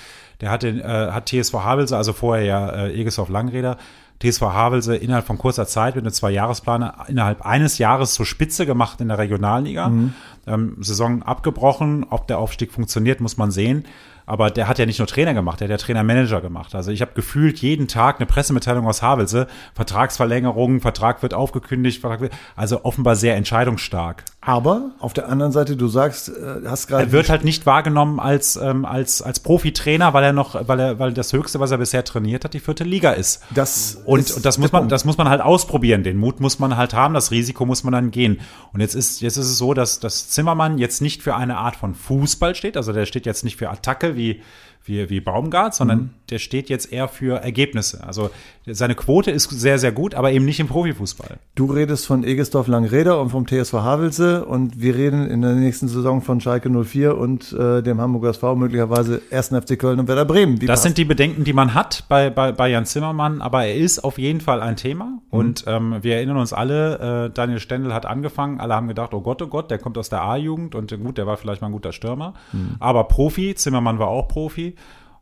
[0.41, 3.77] der hat, den, äh, hat TSV Havelse, also vorher ja äh, Egeshoff Langräder,
[4.21, 8.99] TSV Havelse innerhalb von kurzer Zeit mit einem Zwei-Jahresplan innerhalb eines Jahres zur Spitze gemacht
[9.01, 9.89] in der Regionalliga.
[9.89, 10.13] Mhm.
[10.45, 12.05] Ähm, Saison abgebrochen.
[12.09, 13.85] Ob der Aufstieg funktioniert, muss man sehen.
[14.29, 16.75] Aber der hat ja nicht nur Trainer gemacht, der hat ja Trainer-Manager gemacht.
[16.75, 22.21] Also ich habe gefühlt jeden Tag eine Pressemitteilung aus Havelse, Vertragsverlängerung, Vertrag wird aufgekündigt, Vertrag
[22.21, 24.23] wird, also offenbar sehr entscheidungsstark.
[24.41, 27.05] Aber auf der anderen Seite, du sagst, äh, hast gerade.
[27.05, 30.99] Er wird halt nicht wahrgenommen als, ähm, als, als Profitrainer, weil er noch, weil er,
[30.99, 33.43] weil das Höchste, was er bisher trainiert hat, die vierte Liga ist.
[33.53, 34.91] Das und, ist und das muss man, Punkt.
[34.91, 36.03] das muss man halt ausprobieren.
[36.03, 38.39] Den Mut muss man halt haben, das Risiko muss man dann gehen.
[38.73, 41.75] Und jetzt ist, jetzt ist es so, dass, dass Zimmermann jetzt nicht für eine Art
[41.75, 42.77] von Fußball steht.
[42.77, 44.41] Also der steht jetzt nicht für Attacke wie,
[44.85, 48.03] wie, wie Baumgart, sondern der steht jetzt eher für Ergebnisse.
[48.05, 48.29] Also
[48.71, 51.37] seine Quote ist sehr, sehr gut, aber eben nicht im Profifußball.
[51.55, 55.87] Du redest von Egestorf Langreder und vom TSV Havelse und wir reden in der nächsten
[55.87, 59.47] Saison von Schalke 04 und äh, dem Hamburger SV möglicherweise 1.
[59.49, 60.61] FC Köln und Werder Bremen.
[60.61, 60.83] Wie Das passt?
[60.83, 64.19] sind die Bedenken, die man hat bei, bei, bei Jan Zimmermann, aber er ist auf
[64.19, 65.19] jeden Fall ein Thema.
[65.31, 69.21] Und ähm, wir erinnern uns alle, äh, Daniel Stendel hat angefangen, alle haben gedacht, oh
[69.21, 71.67] Gott, oh Gott, der kommt aus der A-Jugend und äh, gut, der war vielleicht mal
[71.69, 72.33] ein guter Stürmer.
[72.79, 74.75] Aber Profi, Zimmermann war auch Profi.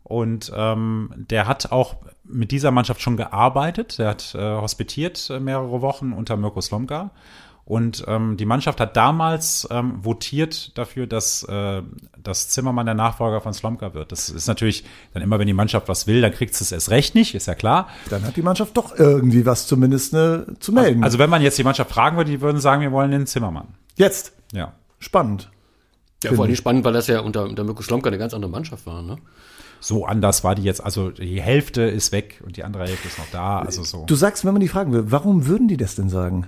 [0.04, 4.00] Und ähm, der hat auch mit dieser Mannschaft schon gearbeitet.
[4.00, 7.12] Der hat äh, hospitiert äh, mehrere Wochen unter Mirko Slomka.
[7.68, 11.82] Und ähm, die Mannschaft hat damals ähm, votiert dafür, dass, äh,
[12.18, 14.14] dass Zimmermann der Nachfolger von Slomka wird.
[14.14, 16.90] Das ist natürlich dann immer, wenn die Mannschaft was will, dann kriegt sie es erst
[16.92, 17.90] recht nicht, ist ja klar.
[18.10, 21.04] Dann hat die Mannschaft doch irgendwie was zumindest ne, zu melden.
[21.04, 23.68] Also wenn man jetzt die Mannschaft fragen würde, die würden sagen, wir wollen den Zimmermann.
[23.98, 24.32] Jetzt.
[24.54, 24.72] Ja.
[25.00, 25.52] Spannend.
[26.24, 28.86] Ja, vor allem spannend, weil das ja unter, unter Mirko Slomka eine ganz andere Mannschaft
[28.86, 29.18] war, ne?
[29.80, 33.20] So anders war die jetzt, also die Hälfte ist weg und die andere Hälfte ist
[33.20, 33.60] noch da.
[33.60, 34.06] Also so.
[34.06, 36.48] Du sagst, wenn man die fragen will, warum würden die das denn sagen?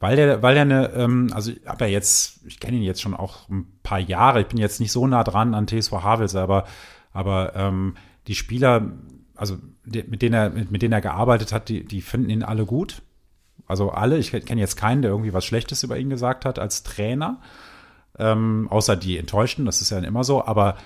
[0.00, 3.00] Weil der, weil der eine, ähm, also ich habe ja jetzt, ich kenne ihn jetzt
[3.00, 6.38] schon auch ein paar Jahre, ich bin jetzt nicht so nah dran an TSV Havelse,
[6.38, 6.66] aber,
[7.14, 8.92] aber ähm, die Spieler,
[9.34, 12.42] also die, mit denen er, mit, mit denen er gearbeitet hat, die, die finden ihn
[12.42, 13.00] alle gut.
[13.66, 16.82] Also alle, ich kenne jetzt keinen, der irgendwie was Schlechtes über ihn gesagt hat als
[16.82, 17.40] Trainer.
[18.18, 20.76] Ähm, außer die Enttäuschten, das ist ja immer so, aber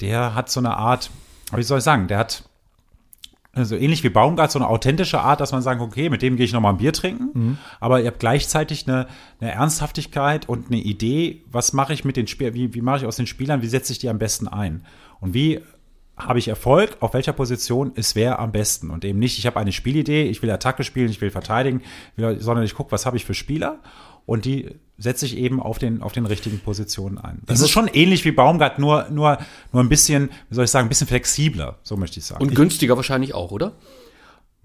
[0.00, 1.10] der hat so eine Art,
[1.54, 2.44] wie soll ich sagen, der hat
[3.52, 6.46] also ähnlich wie Baumgart, so eine authentische Art, dass man sagt, okay, mit dem gehe
[6.46, 9.08] ich nochmal ein Bier trinken, aber ihr habt gleichzeitig eine,
[9.40, 13.06] eine Ernsthaftigkeit und eine Idee, was mache ich mit den Spielern, wie, wie mache ich
[13.06, 14.84] aus den Spielern, wie setze ich die am besten ein?
[15.18, 15.60] Und wie
[16.16, 18.90] habe ich Erfolg, auf welcher Position ist wer am besten?
[18.90, 21.82] Und eben nicht, ich habe eine Spielidee, ich will Attacke spielen, ich will verteidigen,
[22.16, 23.78] sondern ich gucke, was habe ich für Spieler
[24.30, 27.42] und die setze ich eben auf den, auf den richtigen Positionen ein.
[27.46, 29.38] Das ist schon ähnlich wie Baumgart, nur, nur,
[29.72, 32.40] nur ein bisschen, wie soll ich sagen, ein bisschen flexibler, so möchte ich sagen.
[32.40, 33.72] Und günstiger wahrscheinlich auch, oder?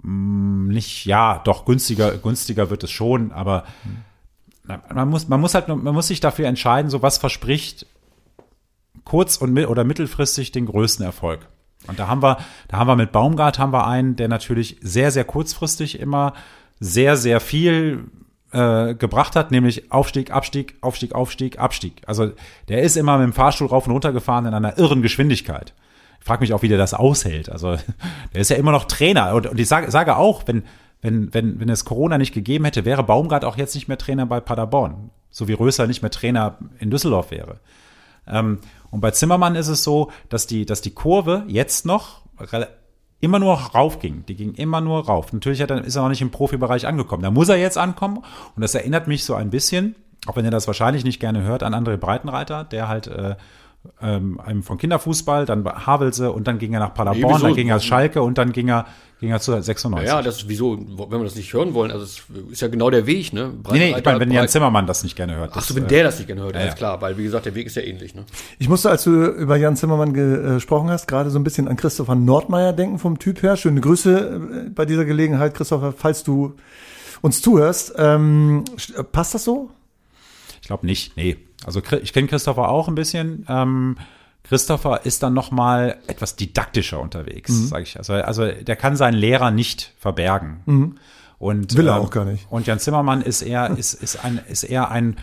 [0.04, 3.63] nicht, ja, doch, günstiger, günstiger wird es schon, aber
[4.93, 7.88] man muss, man muss halt, man muss sich dafür entscheiden, so was verspricht
[9.04, 11.47] kurz- und oder mittelfristig den größten Erfolg.
[11.88, 15.10] Und da haben wir, da haben wir mit Baumgart haben wir einen, der natürlich sehr,
[15.10, 16.34] sehr kurzfristig immer
[16.80, 18.04] sehr, sehr viel
[18.51, 22.01] äh, gebracht hat, nämlich Aufstieg, Abstieg, Aufstieg, Aufstieg, Abstieg.
[22.08, 22.31] Also
[22.69, 25.73] der ist immer mit dem Fahrstuhl rauf und runter gefahren in einer irren Geschwindigkeit.
[26.19, 27.49] Ich frage mich auch, wie der das aushält.
[27.49, 27.77] Also
[28.34, 29.34] der ist ja immer noch Trainer.
[29.34, 30.63] Und, und ich sage, sage auch, wenn,
[31.01, 34.25] wenn, wenn, wenn es Corona nicht gegeben hätte, wäre Baumgart auch jetzt nicht mehr Trainer
[34.25, 35.12] bei Paderborn.
[35.29, 37.60] So wie Röser nicht mehr Trainer in Düsseldorf wäre.
[38.27, 42.69] Ähm, und bei Zimmermann ist es so, dass die, dass die Kurve jetzt noch rela-
[43.25, 44.23] immer nur raufging.
[44.27, 45.33] Die ging immer nur rauf.
[45.33, 47.23] Natürlich hat er, ist er noch nicht im Profibereich angekommen.
[47.23, 48.17] Da muss er jetzt ankommen.
[48.17, 49.95] Und das erinnert mich so ein bisschen,
[50.27, 53.35] auch wenn er das wahrscheinlich nicht gerne hört, an André Breitenreiter, der halt äh,
[54.02, 57.45] ähm, einem von Kinderfußball, dann bei Havelse und dann ging er nach Paderborn, wieso?
[57.48, 58.86] dann ging er Schalke und dann ging er,
[59.19, 60.08] ging er zu 96.
[60.08, 62.89] Ja, das ist wieso, wenn wir das nicht hören wollen, also es ist ja genau
[62.89, 63.52] der Weg, ne?
[63.71, 65.52] nee, nee, ich meine, wenn Jan Breit- Zimmermann das nicht gerne hört.
[65.54, 66.78] Ach so, das, wenn äh, der das nicht gerne hört, ja, alles ja.
[66.78, 68.26] klar, weil wie gesagt, der Weg ist ja ähnlich, ne?
[68.60, 71.76] Ich musste, als du über Jan Zimmermann äh, gesprochen hast, gerade so ein bisschen an
[71.78, 73.56] Christopher Nordmeier denken vom Typ her.
[73.58, 76.56] Schöne Grüße äh, bei dieser Gelegenheit, Christopher, falls du
[77.21, 77.93] uns zuhörst.
[77.98, 79.69] Ähm, st- äh, passt das so?
[80.62, 81.38] Ich glaube nicht, nee.
[81.65, 83.45] Also ich kenne Christopher auch ein bisschen.
[83.49, 83.97] Ähm,
[84.43, 87.67] Christopher ist dann noch mal etwas didaktischer unterwegs, Mhm.
[87.67, 87.97] sage ich.
[87.97, 90.62] Also, also der kann seinen Lehrer nicht verbergen.
[91.39, 91.78] Und, Mhm.
[91.78, 92.45] Will er ähm, auch gar nicht.
[92.51, 95.17] Und Jan Zimmermann ist eher, ist, ist ein, ist eher ein,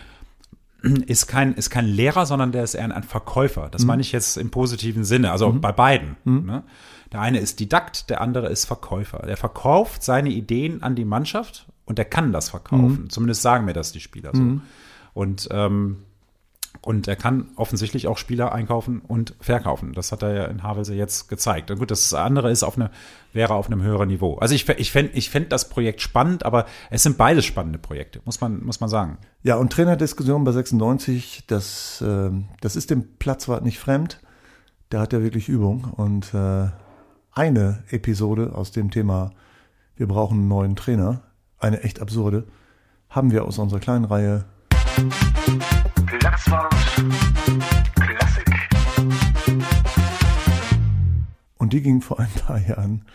[1.07, 3.67] ist kein, ist kein Lehrer, sondern der ist eher ein, ein Verkäufer.
[3.67, 3.71] Mhm.
[3.71, 6.17] Das meine ich jetzt im positiven Sinne, also bei beiden.
[6.25, 6.63] Ne?
[7.13, 9.19] Der eine ist Didakt, der andere ist Verkäufer.
[9.25, 12.51] Der verkauft seine Ideen an die Mannschaft und der kann das Mhm.
[12.51, 13.09] verkaufen.
[13.09, 14.59] Zumindest sagen mir das die Spieler so.
[15.13, 15.99] Und, ähm,
[16.81, 19.93] und er kann offensichtlich auch Spieler einkaufen und verkaufen.
[19.93, 21.71] Das hat er ja in Havelse jetzt gezeigt.
[21.71, 22.91] Und gut, das andere ist auf eine,
[23.31, 24.35] wäre auf einem höheren Niveau.
[24.37, 28.21] Also ich, ich fände ich fänd das Projekt spannend, aber es sind beides spannende Projekte,
[28.25, 29.17] muss man, muss man sagen.
[29.43, 34.19] Ja, und Trainerdiskussion bei 96, das, ähm, das ist dem Platzwart nicht fremd.
[34.91, 35.85] Der hat ja wirklich Übung.
[35.95, 36.67] Und äh,
[37.31, 39.31] eine Episode aus dem Thema,
[39.95, 41.21] wir brauchen einen neuen Trainer,
[41.59, 42.45] eine echt absurde,
[43.09, 44.45] haben wir aus unserer kleinen Reihe.
[51.57, 53.05] Und die ging vor ein paar Jahren,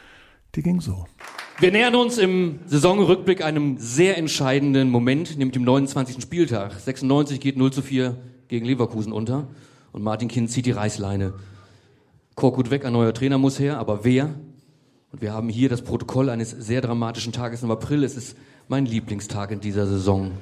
[0.55, 1.07] die ging so.
[1.59, 6.23] Wir nähern uns im Saisonrückblick einem sehr entscheidenden Moment, nämlich dem 29.
[6.23, 6.79] Spieltag.
[6.79, 9.49] 96 geht 0 zu 4 gegen Leverkusen unter
[9.93, 11.35] und Martin Kind zieht die Reißleine.
[12.37, 14.27] Korkut weg, ein neuer Trainer muss her, aber wer?
[15.11, 18.05] Und wir haben hier das Protokoll eines sehr dramatischen Tages im April.
[18.05, 18.37] Es ist
[18.69, 20.33] mein Lieblingstag in dieser Saison.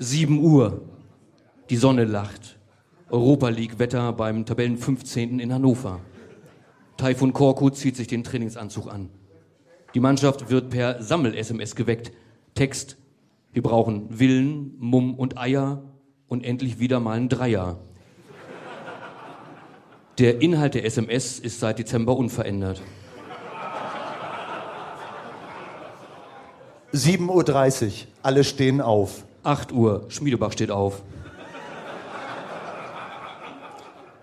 [0.00, 0.82] 7 Uhr.
[1.70, 2.56] Die Sonne lacht.
[3.10, 5.40] Europa League Wetter beim Tabellen 15.
[5.40, 6.00] in Hannover.
[6.96, 9.10] Taifun Korkut zieht sich den Trainingsanzug an.
[9.94, 12.12] Die Mannschaft wird per Sammel-SMS geweckt.
[12.54, 12.96] Text,
[13.52, 15.82] wir brauchen Willen, Mumm und Eier
[16.28, 17.80] und endlich wieder mal ein Dreier.
[20.18, 22.82] Der Inhalt der SMS ist seit Dezember unverändert.
[26.92, 29.24] 7.30 Uhr, alle stehen auf.
[29.48, 31.02] 8 Uhr, Schmiedebach steht auf.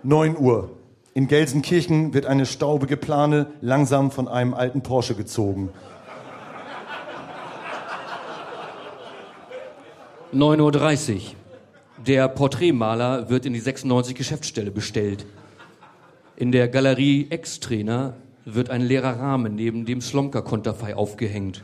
[0.04, 0.70] 9 Uhr,
[1.16, 5.70] in Gelsenkirchen wird eine staubige Plane langsam von einem alten Porsche gezogen.
[10.32, 11.22] 9.30 Uhr.
[12.06, 15.26] Der Porträtmaler wird in die 96 Geschäftsstelle bestellt.
[16.36, 21.64] In der Galerie Ex-Trainer wird ein leerer Rahmen neben dem Slomka-Konterfei aufgehängt.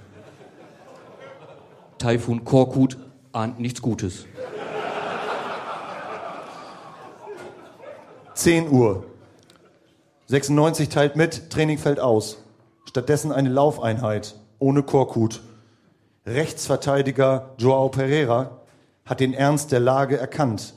[2.00, 2.97] Taifun Korkut
[3.31, 4.25] ahnt nichts Gutes.
[8.33, 9.05] 10 Uhr.
[10.27, 12.37] 96 teilt mit, Training fällt aus.
[12.85, 15.41] Stattdessen eine Laufeinheit ohne Korkut.
[16.25, 18.61] Rechtsverteidiger Joao Pereira
[19.05, 20.73] hat den Ernst der Lage erkannt.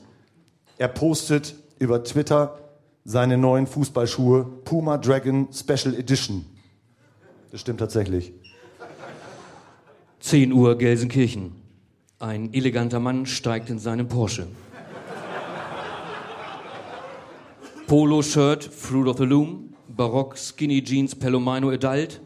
[0.77, 2.59] Er postet über Twitter
[3.03, 6.45] seine neuen Fußballschuhe Puma Dragon Special Edition.
[7.51, 8.33] Das stimmt tatsächlich.
[10.19, 11.64] 10 Uhr Gelsenkirchen.
[12.19, 14.47] Ein eleganter Mann steigt in seinen Porsche.
[17.87, 22.21] Polo-Shirt, Fruit of the Loom, Barock Skinny Jeans Pelomino Adult,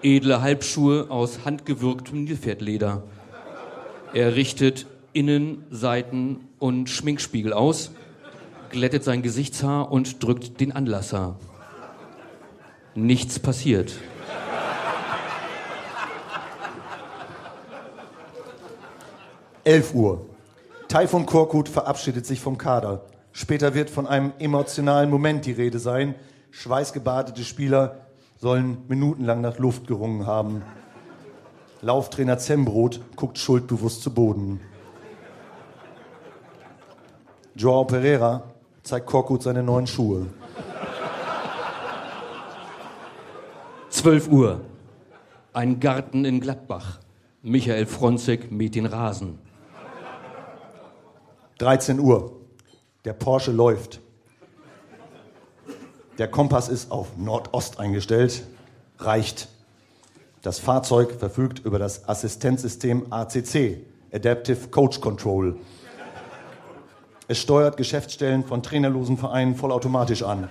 [0.00, 3.02] edle Halbschuhe aus handgewürgtem Nilpferdleder.
[4.12, 7.90] Er richtet Innen-, Seiten- und Schminkspiegel aus,
[8.70, 11.36] glättet sein Gesichtshaar und drückt den Anlasser.
[12.94, 13.96] Nichts passiert.
[19.64, 20.26] Elf Uhr.
[20.88, 23.06] Taifun Korkut verabschiedet sich vom Kader.
[23.32, 26.14] Später wird von einem emotionalen Moment die Rede sein.
[26.50, 30.62] Schweißgebadete Spieler sollen minutenlang nach Luft gerungen haben.
[31.80, 34.60] Lauftrainer Zembrot guckt schuldbewusst zu Boden.
[37.54, 38.42] Joao Pereira
[38.82, 40.26] zeigt Korkut seine neuen Schuhe.
[43.88, 44.60] 12 Uhr.
[45.54, 47.00] Ein Garten in Gladbach.
[47.42, 49.38] Michael Fronzek mäht den Rasen.
[51.58, 52.32] 13 Uhr.
[53.04, 54.00] Der Porsche läuft.
[56.18, 58.44] Der Kompass ist auf Nordost eingestellt.
[58.98, 59.48] Reicht.
[60.42, 63.80] Das Fahrzeug verfügt über das Assistenzsystem ACC,
[64.12, 65.56] Adaptive Coach Control.
[67.28, 70.48] Es steuert Geschäftsstellen von trainerlosen Vereinen vollautomatisch an.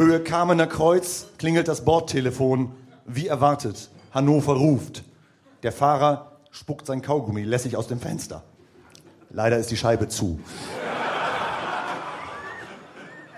[0.00, 2.72] Höhe Kamener Kreuz klingelt das Bordtelefon.
[3.04, 5.04] Wie erwartet, Hannover ruft.
[5.62, 8.42] Der Fahrer spuckt sein Kaugummi lässig aus dem Fenster.
[9.28, 10.40] Leider ist die Scheibe zu.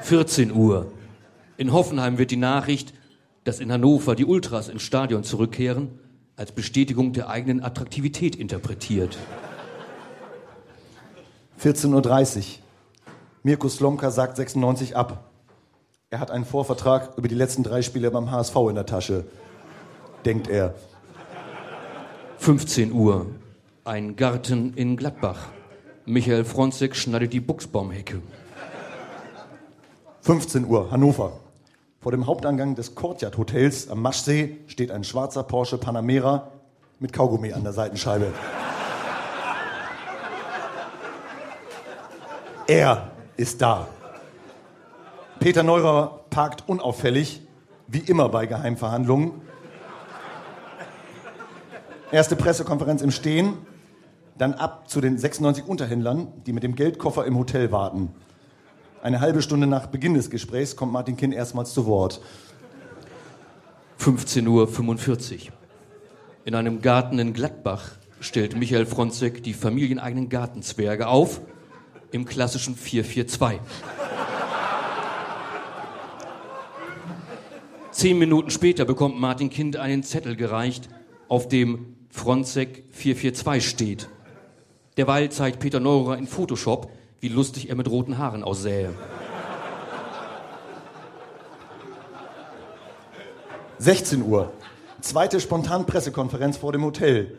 [0.02, 0.86] 14 Uhr.
[1.56, 2.94] In Hoffenheim wird die Nachricht,
[3.42, 5.98] dass in Hannover die Ultras ins Stadion zurückkehren,
[6.36, 9.18] als Bestätigung der eigenen Attraktivität interpretiert.
[11.60, 12.44] 14.30 Uhr.
[13.42, 15.31] Mirko Slomka sagt 96 ab.
[16.12, 19.24] Er hat einen Vorvertrag über die letzten drei Spiele beim HSV in der Tasche,
[20.26, 20.74] denkt er.
[22.36, 23.28] 15 Uhr.
[23.86, 25.46] Ein Garten in Gladbach.
[26.04, 28.20] Michael Fronzek schneidet die Buchsbaumhecke.
[30.20, 31.40] 15 Uhr, Hannover.
[31.98, 36.52] Vor dem Haupteingang des Courtyard Hotels am Maschsee steht ein schwarzer Porsche Panamera
[37.00, 38.34] mit Kaugummi an der Seitenscheibe.
[42.66, 43.88] Er ist da.
[45.42, 47.40] Peter Neurer parkt unauffällig,
[47.88, 49.32] wie immer bei Geheimverhandlungen.
[52.12, 53.54] Erste Pressekonferenz im Stehen,
[54.38, 58.14] dann ab zu den 96 Unterhändlern, die mit dem Geldkoffer im Hotel warten.
[59.02, 62.20] Eine halbe Stunde nach Beginn des Gesprächs kommt Martin Kinn erstmals zu Wort.
[63.98, 65.52] 15.45 Uhr.
[66.44, 71.40] In einem Garten in Gladbach stellt Michael Fronzek die familieneigenen Gartenzwerge auf
[72.12, 73.60] im klassischen 442.
[78.02, 80.88] Zehn Minuten später bekommt Martin Kind einen Zettel gereicht,
[81.28, 84.08] auf dem Frontsec 442 steht.
[84.96, 88.92] Derweil zeigt Peter Neurer in Photoshop, wie lustig er mit roten Haaren aussähe.
[93.78, 94.50] 16 Uhr.
[95.00, 97.38] Zweite Spontanpressekonferenz vor dem Hotel.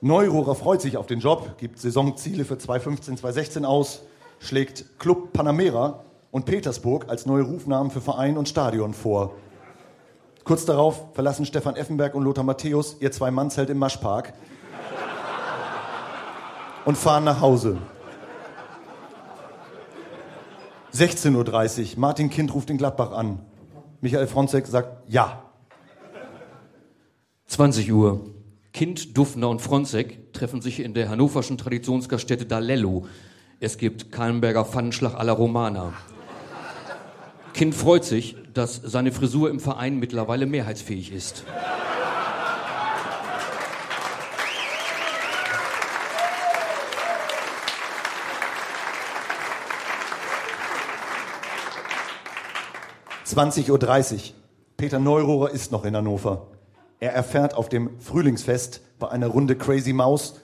[0.00, 4.02] Neurohrer freut sich auf den Job, gibt Saisonziele für 2015, 2016 aus,
[4.40, 9.36] schlägt Club Panamera und Petersburg als neue Rufnamen für Verein und Stadion vor.
[10.46, 14.32] Kurz darauf verlassen Stefan Effenberg und Lothar Matthäus ihr Zwei-Mann-Zelt im Maschpark
[16.84, 17.78] und fahren nach Hause.
[20.94, 21.98] 16.30 Uhr.
[21.98, 23.40] Martin Kind ruft in Gladbach an.
[24.00, 25.42] Michael Fronzek sagt ja.
[27.48, 28.20] 20 Uhr.
[28.72, 33.06] Kind, Dufner und Fronzek treffen sich in der hannoverschen Traditionsgaststätte Dalello.
[33.58, 35.92] Es gibt Kallenberger Pfannenschlag la Romana.
[37.52, 41.44] Kind freut sich, dass seine Frisur im Verein mittlerweile mehrheitsfähig ist.
[53.24, 53.78] Zwanzig Uhr.
[53.78, 54.34] dreißig.
[54.78, 56.46] Peter Neurohrer ist noch in Hannover.
[57.00, 60.40] Er erfährt auf dem Frühlingsfest bei einer Runde Crazy Maus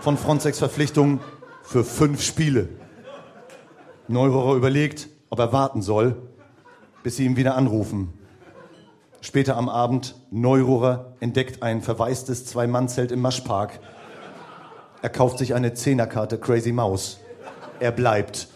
[0.00, 1.20] von Frontex Verpflichtung
[1.62, 2.68] für fünf Spiele.
[4.06, 6.16] Neurohrer überlegt, ob er warten soll,
[7.02, 8.12] bis sie ihn wieder anrufen.
[9.20, 13.80] Später am Abend, Neurohrer entdeckt ein verwaistes Zwei-Mann-Zelt im Maschpark.
[15.02, 17.18] Er kauft sich eine Zehnerkarte Crazy Maus.
[17.80, 18.48] Er bleibt.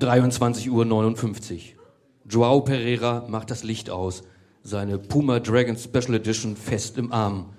[0.00, 1.58] 23.59 Uhr.
[2.28, 4.24] Joao Pereira macht das Licht aus.
[4.62, 7.50] Seine Puma Dragon Special Edition fest im Arm.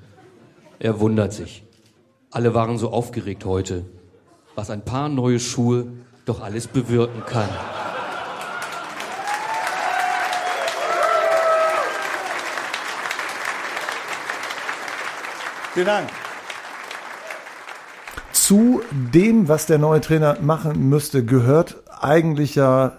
[0.79, 1.63] Er wundert sich.
[2.31, 3.85] Alle waren so aufgeregt heute,
[4.55, 5.87] was ein paar neue Schuhe
[6.25, 7.49] doch alles bewirken kann.
[15.77, 16.09] Vielen Dank.
[18.31, 18.81] Zu
[19.13, 22.93] dem, was der neue Trainer machen müsste, gehört eigentlich ja,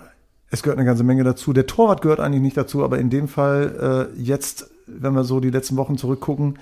[0.52, 1.52] es gehört eine ganze Menge dazu.
[1.52, 5.40] Der Torwart gehört eigentlich nicht dazu, aber in dem Fall äh, jetzt, wenn wir so
[5.40, 6.60] die letzten Wochen zurückgucken,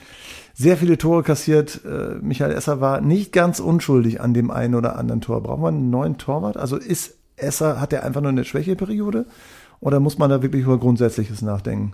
[0.55, 1.83] sehr viele Tore kassiert.
[1.85, 5.43] Äh, Michael Esser war nicht ganz unschuldig an dem einen oder anderen Tor.
[5.43, 6.57] Brauchen wir einen neuen Torwart?
[6.57, 9.27] Also ist Esser, hat er einfach nur eine Schwächeperiode?
[9.81, 11.93] Oder muss man da wirklich über Grundsätzliches nachdenken?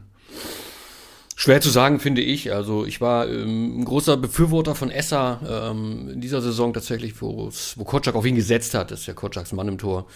[1.43, 2.53] Schwer zu sagen, finde ich.
[2.53, 7.51] Also ich war ähm, ein großer Befürworter von Esser ähm, in dieser Saison tatsächlich, wo,
[7.75, 8.93] wo Kotschak auf ihn gesetzt hat.
[8.93, 10.07] Das ist ja Kotschaks Mann im Tor.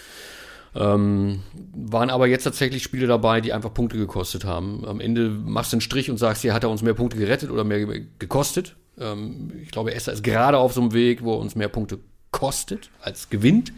[0.76, 1.40] Ähm,
[1.74, 4.84] waren aber jetzt tatsächlich Spiele dabei, die einfach Punkte gekostet haben.
[4.86, 7.50] Am Ende machst du einen Strich und sagst, hier hat er uns mehr Punkte gerettet
[7.50, 7.84] oder mehr
[8.20, 8.76] gekostet.
[8.96, 11.98] Ähm, ich glaube, Esser ist gerade auf so einem Weg, wo er uns mehr Punkte
[12.30, 13.72] kostet als gewinnt.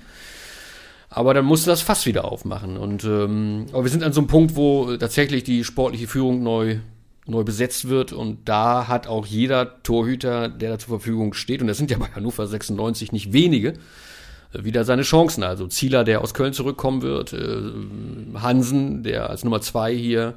[1.09, 2.77] Aber dann musst du das Fass wieder aufmachen.
[2.77, 6.81] Und ähm, aber wir sind an so einem Punkt, wo tatsächlich die sportliche Führung neu
[7.29, 11.69] neu besetzt wird und da hat auch jeder Torhüter, der da zur Verfügung steht, und
[11.69, 13.75] das sind ja bei Hannover 96 nicht wenige,
[14.53, 15.43] wieder seine Chancen.
[15.43, 17.61] Also Zieler, der aus Köln zurückkommen wird, äh,
[18.35, 20.35] Hansen, der als Nummer zwei hier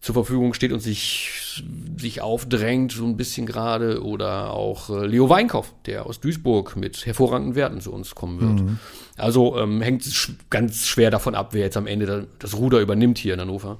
[0.00, 1.62] zur Verfügung steht und sich,
[1.98, 7.06] sich aufdrängt, so ein bisschen gerade, oder auch äh, Leo Weinkauf, der aus Duisburg mit
[7.06, 8.66] hervorragenden Werten zu uns kommen wird.
[8.66, 8.78] Mhm.
[9.16, 13.18] Also ähm, hängt sch ganz schwer davon ab, wer jetzt am Ende das Ruder übernimmt
[13.18, 13.78] hier in Hannover.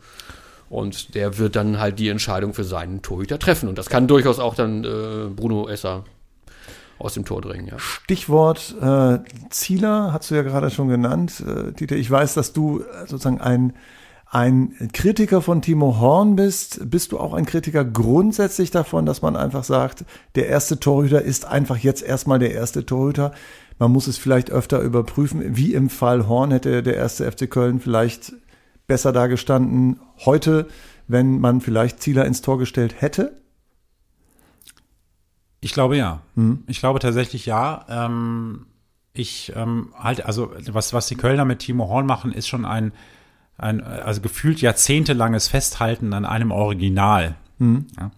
[0.68, 3.68] Und der wird dann halt die Entscheidung für seinen Torhüter treffen.
[3.68, 6.05] Und das kann durchaus auch dann äh, Bruno Esser
[6.98, 7.68] aus dem Tor drängen.
[7.68, 7.79] Ja.
[7.79, 9.18] Stichwort äh,
[9.50, 11.42] Zieler hast du ja gerade schon genannt.
[11.46, 13.74] Äh, Dieter, ich weiß, dass du äh, sozusagen ein,
[14.29, 16.90] ein Kritiker von Timo Horn bist.
[16.90, 21.44] Bist du auch ein Kritiker grundsätzlich davon, dass man einfach sagt, der erste Torhüter ist
[21.44, 23.33] einfach jetzt erstmal der erste Torhüter?
[23.79, 25.57] Man muss es vielleicht öfter überprüfen.
[25.57, 28.33] Wie im Fall Horn hätte der erste FC Köln vielleicht
[28.87, 30.68] besser dagestanden heute,
[31.09, 33.40] wenn man vielleicht Zieler ins Tor gestellt hätte?
[35.61, 36.22] Ich glaube ja.
[36.35, 36.64] Hm.
[36.66, 37.85] Ich glaube tatsächlich ja.
[37.88, 38.66] Ähm,
[39.12, 42.92] ich ähm, halt, also was, was die Kölner mit Timo Horn machen, ist schon ein,
[43.57, 47.37] ein also gefühlt jahrzehntelanges Festhalten an einem Original.
[47.59, 47.87] Hm.
[47.98, 48.11] Ja.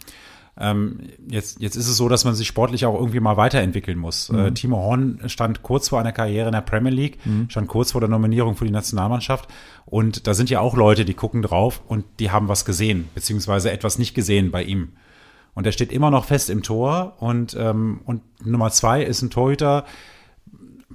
[0.59, 4.29] Ähm, jetzt, jetzt ist es so, dass man sich sportlich auch irgendwie mal weiterentwickeln muss.
[4.29, 4.39] Mhm.
[4.39, 7.49] Äh, Timo Horn stand kurz vor einer Karriere in der Premier League, mhm.
[7.49, 9.47] stand kurz vor der Nominierung für die Nationalmannschaft.
[9.85, 13.71] Und da sind ja auch Leute, die gucken drauf und die haben was gesehen, beziehungsweise
[13.71, 14.89] etwas nicht gesehen bei ihm.
[15.55, 17.15] Und er steht immer noch fest im Tor.
[17.19, 19.85] Und, ähm, und Nummer zwei ist ein Torhüter,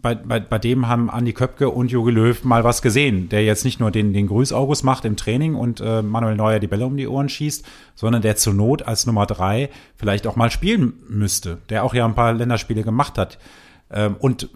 [0.05, 3.65] bei, bei, bei dem haben Andi Köpke und Jogi Löw mal was gesehen, der jetzt
[3.65, 6.99] nicht nur den, den Grüßaugus macht im Training und äh, Manuel Neuer die Bälle um
[6.99, 7.65] die Ohren schießt,
[7.95, 12.05] sondern der zur Not als Nummer drei vielleicht auch mal spielen müsste, der auch ja
[12.05, 13.39] ein paar Länderspiele gemacht hat
[13.91, 14.49] ähm, und äh,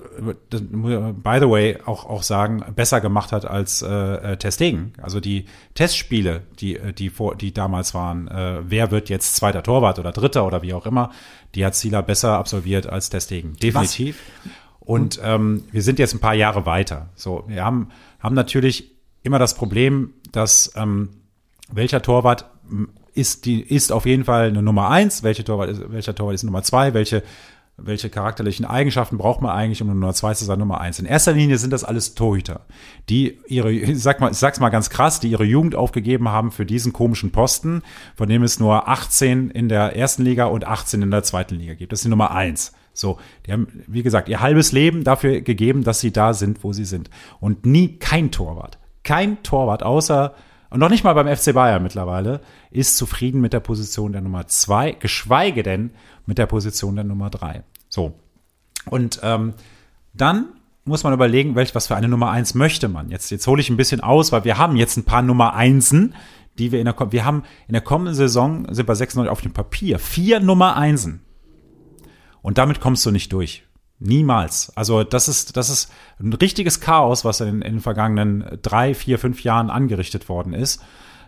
[0.51, 4.93] by the way auch auch sagen besser gemacht hat als äh, äh, Testegen.
[5.01, 9.63] Also die Testspiele, die äh, die vor die damals waren, äh, wer wird jetzt zweiter
[9.63, 11.11] Torwart oder dritter oder wie auch immer,
[11.55, 14.19] die hat Zieler besser absolviert als Testegen, definitiv.
[14.45, 14.68] Was?
[14.89, 17.11] Und ähm, wir sind jetzt ein paar Jahre weiter.
[17.15, 21.11] So, wir haben haben natürlich immer das Problem, dass ähm,
[21.71, 22.47] welcher Torwart
[23.13, 26.45] ist die ist auf jeden Fall eine Nummer eins, welche Torwart ist, welcher Torwart ist
[26.45, 27.23] Nummer zwei, welche
[27.77, 30.99] welche charakterlichen Eigenschaften braucht man eigentlich, um Nummer zwei zu sein, Nummer eins.
[30.99, 32.63] In erster Linie sind das alles Torhüter,
[33.11, 36.51] die ihre, ich sag mal, ich sag's mal ganz krass, die ihre Jugend aufgegeben haben
[36.51, 37.83] für diesen komischen Posten,
[38.17, 41.75] von dem es nur 18 in der ersten Liga und 18 in der zweiten Liga
[41.75, 41.93] gibt.
[41.93, 42.73] Das ist die Nummer eins.
[42.99, 46.73] So, die haben, wie gesagt, ihr halbes Leben dafür gegeben, dass sie da sind, wo
[46.73, 47.11] sie sind.
[47.41, 48.79] Und nie kein Torwart.
[49.05, 50.35] Kein Torwart, außer
[50.71, 52.41] und noch nicht mal beim FC Bayern mittlerweile,
[52.71, 55.93] ist zufrieden mit der Position der Nummer zwei, geschweige denn
[56.27, 57.63] mit der Position der Nummer drei.
[57.89, 58.19] So.
[58.91, 59.55] Und ähm,
[60.13, 60.49] dann
[60.85, 63.11] muss man überlegen, welch, was für eine Nummer eins möchte man.
[63.11, 66.15] Jetzt, jetzt hole ich ein bisschen aus, weil wir haben jetzt ein paar Nummer Einsen,
[66.59, 69.53] die wir in der, wir haben in der kommenden Saison, sind bei 96 auf dem
[69.53, 71.23] Papier, vier Nummer Einsen.
[72.49, 73.65] Und damit kommst du nicht durch.
[73.99, 74.75] Niemals.
[74.75, 79.19] Also das ist, das ist ein richtiges Chaos, was in, in den vergangenen drei, vier,
[79.19, 80.83] fünf Jahren angerichtet worden ist.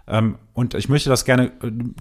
[0.08, 1.52] Ähm, und ich möchte das gerne,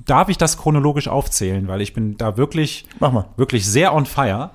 [0.06, 3.26] darf ich das chronologisch aufzählen, weil ich bin da wirklich, Mach mal.
[3.36, 4.52] wirklich sehr on fire.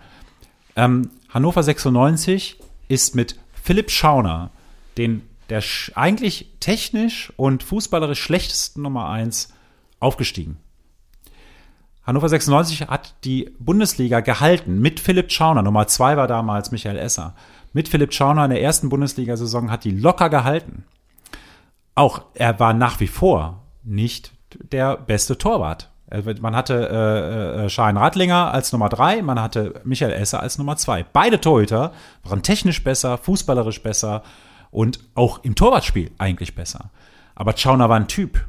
[0.77, 2.59] Ähm, Hannover 96
[2.89, 4.51] ist mit Philipp Schauner,
[4.97, 5.63] den der
[5.95, 9.53] eigentlich technisch und fußballerisch schlechtesten Nummer eins,
[10.01, 10.57] aufgestiegen.
[12.07, 15.63] Hannover 96 hat die Bundesliga gehalten mit Philipp Schauner.
[15.63, 17.35] Nummer zwei war damals Michael Esser.
[17.73, 20.85] Mit Philipp Schauner in der ersten Bundesliga-Saison hat die locker gehalten.
[21.95, 24.33] Auch er war nach wie vor nicht
[24.73, 25.91] der beste Torwart.
[26.41, 30.77] Man hatte äh, äh, Schein Radlinger als Nummer drei, man hatte Michael Esser als Nummer
[30.77, 31.03] zwei.
[31.03, 31.93] Beide Torhüter
[32.23, 34.23] waren technisch besser, fußballerisch besser
[34.71, 36.91] und auch im Torwartspiel eigentlich besser.
[37.35, 38.47] Aber Schauner war ein Typ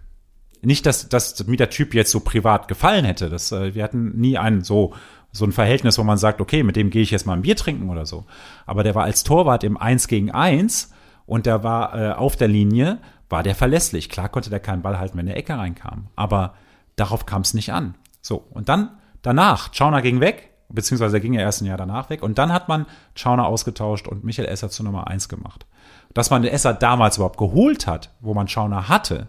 [0.65, 3.29] nicht, dass, dass mir der Typ jetzt so privat gefallen hätte.
[3.29, 4.93] Das, äh, wir hatten nie ein so,
[5.31, 7.55] so ein Verhältnis, wo man sagt, okay, mit dem gehe ich jetzt mal ein Bier
[7.55, 8.25] trinken oder so.
[8.65, 10.93] Aber der war als Torwart im Eins gegen Eins
[11.25, 12.99] und der war äh, auf der Linie,
[13.29, 14.09] war der verlässlich.
[14.09, 16.07] Klar konnte der keinen Ball halten, wenn der Ecke reinkam.
[16.15, 16.53] Aber
[16.95, 17.95] darauf kam es nicht an.
[18.21, 22.09] So, und dann danach, Schauner ging weg, beziehungsweise er ging ja erst ein Jahr danach
[22.09, 22.23] weg.
[22.23, 22.85] Und dann hat man
[23.15, 25.65] Schauner ausgetauscht und Michael Esser zu Nummer eins gemacht.
[26.13, 29.27] Dass man den Esser damals überhaupt geholt hat, wo man Schauner hatte,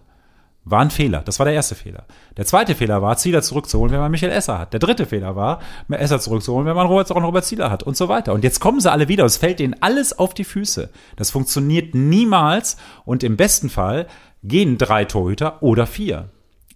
[0.66, 1.22] war ein Fehler.
[1.24, 2.04] Das war der erste Fehler.
[2.36, 4.72] Der zweite Fehler war, Zieler zurückzuholen, wenn man Michael Esser hat.
[4.72, 8.08] Der dritte Fehler war, Esser zurückzuholen, wenn man Robert, auch Robert Zieler hat und so
[8.08, 8.32] weiter.
[8.32, 9.24] Und jetzt kommen sie alle wieder.
[9.24, 10.90] Es fällt ihnen alles auf die Füße.
[11.14, 12.76] Das funktioniert niemals.
[13.04, 14.08] Und im besten Fall
[14.42, 16.30] gehen drei Torhüter oder vier.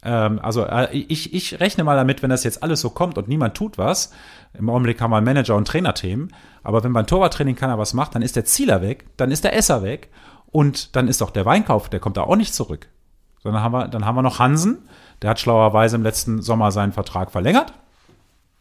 [0.05, 3.27] Ähm, also äh, ich, ich rechne mal damit, wenn das jetzt alles so kommt und
[3.27, 4.13] niemand tut was.
[4.57, 6.33] Im Augenblick haben wir Manager- und Trainerthemen.
[6.63, 9.57] Aber wenn beim Torwarttraining keiner was macht, dann ist der Zieler weg, dann ist der
[9.57, 10.11] Esser weg.
[10.53, 12.89] Und dann ist auch der Weinkauf, der kommt da auch nicht zurück.
[13.43, 14.79] Sondern haben wir, dann haben wir noch Hansen,
[15.23, 17.73] der hat schlauerweise im letzten Sommer seinen Vertrag verlängert,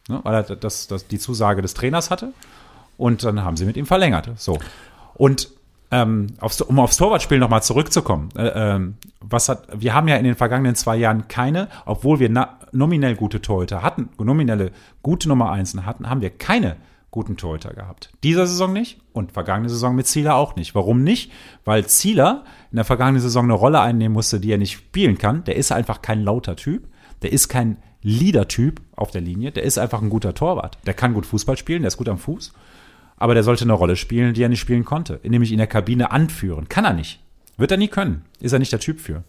[0.08, 2.32] ne, weil er das, das, die Zusage des Trainers hatte.
[2.96, 4.30] Und dann haben sie mit ihm verlängert.
[4.36, 4.58] So.
[5.14, 5.48] Und
[5.90, 10.24] ähm, aufs, um aufs Torwartspiel nochmal zurückzukommen, äh, ähm, was hat, wir haben ja in
[10.24, 14.70] den vergangenen zwei Jahren keine, obwohl wir na, nominell gute Torhüter hatten, nominelle
[15.02, 16.76] gute Nummer Einsen hatten, haben wir keine
[17.10, 18.10] guten Torhüter gehabt.
[18.22, 20.74] Dieser Saison nicht und vergangene Saison mit Zieler auch nicht.
[20.74, 21.32] Warum nicht?
[21.64, 25.44] Weil Zieler in der vergangenen Saison eine Rolle einnehmen musste, die er nicht spielen kann.
[25.44, 26.88] Der ist einfach kein lauter Typ.
[27.22, 29.50] Der ist kein Leader-Typ auf der Linie.
[29.50, 30.78] Der ist einfach ein guter Torwart.
[30.86, 32.52] Der kann gut Fußball spielen, der ist gut am Fuß.
[33.16, 35.20] Aber der sollte eine Rolle spielen, die er nicht spielen konnte.
[35.22, 36.68] Nämlich in der Kabine anführen.
[36.68, 37.20] Kann er nicht.
[37.58, 38.24] Wird er nie können.
[38.40, 39.24] Ist er nicht der Typ für.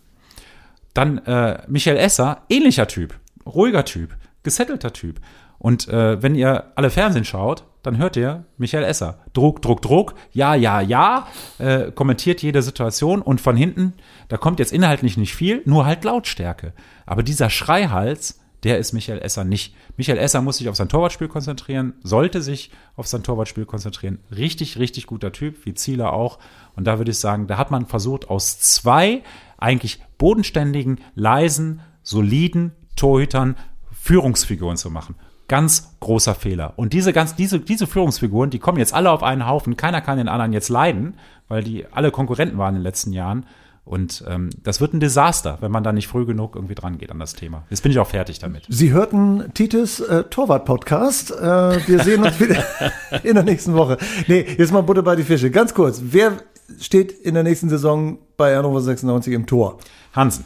[0.94, 3.20] Dann äh, Michael Esser, ähnlicher Typ.
[3.46, 4.16] Ruhiger Typ.
[4.44, 5.20] Gesettelter Typ.
[5.58, 9.20] Und äh, wenn ihr alle Fernsehen schaut, dann hört ihr Michael Esser.
[9.34, 11.28] Druck, Druck, Druck, ja, ja, ja,
[11.58, 13.94] äh, kommentiert jede Situation und von hinten,
[14.28, 16.74] da kommt jetzt inhaltlich nicht viel, nur halt Lautstärke.
[17.06, 19.76] Aber dieser Schreihals, der ist Michael Esser nicht.
[19.98, 24.20] Michael Esser muss sich auf sein Torwartspiel konzentrieren, sollte sich auf sein Torwartspiel konzentrieren.
[24.36, 26.38] Richtig, richtig guter Typ, wie Zieler auch.
[26.76, 29.24] Und da würde ich sagen, da hat man versucht, aus zwei
[29.58, 33.56] eigentlich bodenständigen, leisen, soliden Torhütern
[33.92, 35.16] Führungsfiguren zu machen.
[35.52, 36.72] Ganz großer Fehler.
[36.78, 39.76] Und diese ganz, diese, diese Führungsfiguren, die kommen jetzt alle auf einen Haufen.
[39.76, 41.16] Keiner kann den anderen jetzt leiden,
[41.50, 43.46] weil die alle Konkurrenten waren in den letzten Jahren.
[43.84, 47.12] Und ähm, das wird ein Desaster, wenn man da nicht früh genug irgendwie dran geht
[47.12, 47.64] an das Thema.
[47.70, 48.64] Jetzt bin ich auch fertig damit.
[48.70, 51.32] Sie hörten Titus äh, Torwart-Podcast.
[51.32, 52.64] Äh, wir sehen uns wieder
[53.24, 53.98] in der nächsten Woche.
[54.28, 55.52] Nee, jetzt mal Butter bei die Fische.
[55.52, 56.38] Ganz kurz, wer
[56.80, 59.80] steht in der nächsten Saison bei Hannover 96 im Tor?
[60.14, 60.46] Hansen.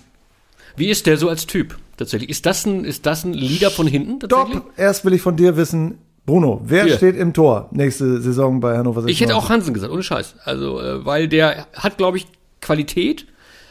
[0.75, 1.77] Wie ist der so als Typ?
[1.97, 2.29] Tatsächlich.
[2.29, 4.19] Ist das ein, ist das ein Leader von hinten?
[4.25, 4.71] Stopp!
[4.77, 6.97] Erst will ich von dir wissen, Bruno, wer Hier.
[6.97, 9.11] steht im Tor nächste Saison bei Hannover 96?
[9.11, 10.35] Ich hätte auch Hansen gesagt, ohne Scheiß.
[10.43, 12.27] Also, äh, weil der hat, glaube ich,
[12.61, 13.27] Qualität.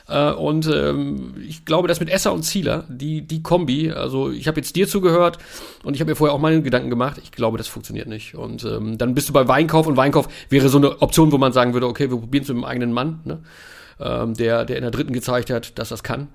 [0.08, 4.46] Äh, und ähm, ich glaube, dass mit Esser und Zieler, die, die Kombi, also ich
[4.46, 5.38] habe jetzt dir zugehört
[5.82, 8.34] und ich habe mir vorher auch meine Gedanken gemacht, ich glaube, das funktioniert nicht.
[8.36, 11.52] Und ähm, dann bist du bei Weinkauf und Weinkauf wäre so eine Option, wo man
[11.52, 13.40] sagen würde, okay, wir probieren es mit dem eigenen Mann, ne?
[13.98, 16.28] ähm, der, der in der dritten gezeigt hat, dass das kann.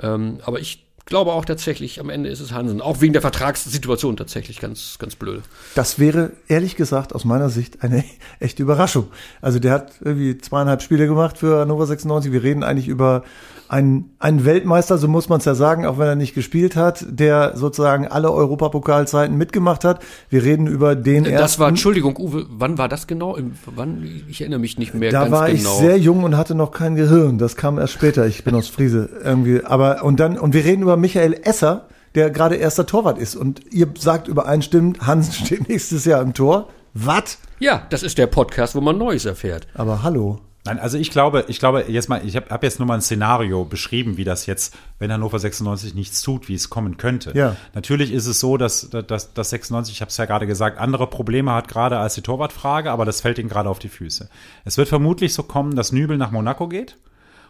[0.00, 2.80] Ähm, aber ich glaube auch tatsächlich, am Ende ist es Hansen.
[2.80, 5.42] Auch wegen der Vertragssituation tatsächlich ganz, ganz blöd.
[5.74, 8.04] Das wäre ehrlich gesagt aus meiner Sicht eine
[8.40, 9.06] echte Überraschung.
[9.40, 12.32] Also der hat irgendwie zweieinhalb Spiele gemacht für Hannover 96.
[12.32, 13.22] Wir reden eigentlich über
[13.68, 17.04] einen, einen Weltmeister, so muss man es ja sagen, auch wenn er nicht gespielt hat,
[17.08, 20.00] der sozusagen alle Europapokalzeiten mitgemacht hat.
[20.28, 21.60] Wir reden über den Das ersten.
[21.60, 23.38] war, Entschuldigung, Uwe, wann war das genau?
[23.74, 25.58] Wann, ich erinnere mich nicht mehr da ganz war genau.
[25.58, 27.38] ich sehr jung und hatte noch kein Gehirn.
[27.38, 28.26] Das kam erst später.
[28.26, 29.64] Ich bin aus Friese irgendwie.
[29.64, 33.36] Aber und dann und wir reden über Michael Esser, der gerade erster Torwart ist.
[33.36, 36.68] Und ihr sagt übereinstimmend, Hansen steht nächstes Jahr im Tor.
[36.94, 37.38] Was?
[37.58, 39.66] Ja, das ist der Podcast, wo man Neues erfährt.
[39.74, 40.38] Aber hallo.
[40.66, 43.00] Nein, also ich glaube, ich glaube jetzt mal, ich habe hab jetzt nur mal ein
[43.00, 47.32] Szenario beschrieben, wie das jetzt, wenn Hannover 96 nichts tut, wie es kommen könnte.
[47.34, 47.56] Ja.
[47.74, 51.06] Natürlich ist es so, dass, dass, dass 96, ich habe es ja gerade gesagt, andere
[51.06, 54.28] Probleme hat gerade als die Torwartfrage, aber das fällt ihnen gerade auf die Füße.
[54.64, 56.96] Es wird vermutlich so kommen, dass Nübel nach Monaco geht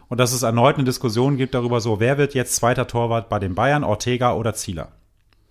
[0.09, 3.39] und dass es erneut eine Diskussion gibt darüber, so wer wird jetzt zweiter Torwart bei
[3.39, 4.89] den Bayern, Ortega oder Zieler.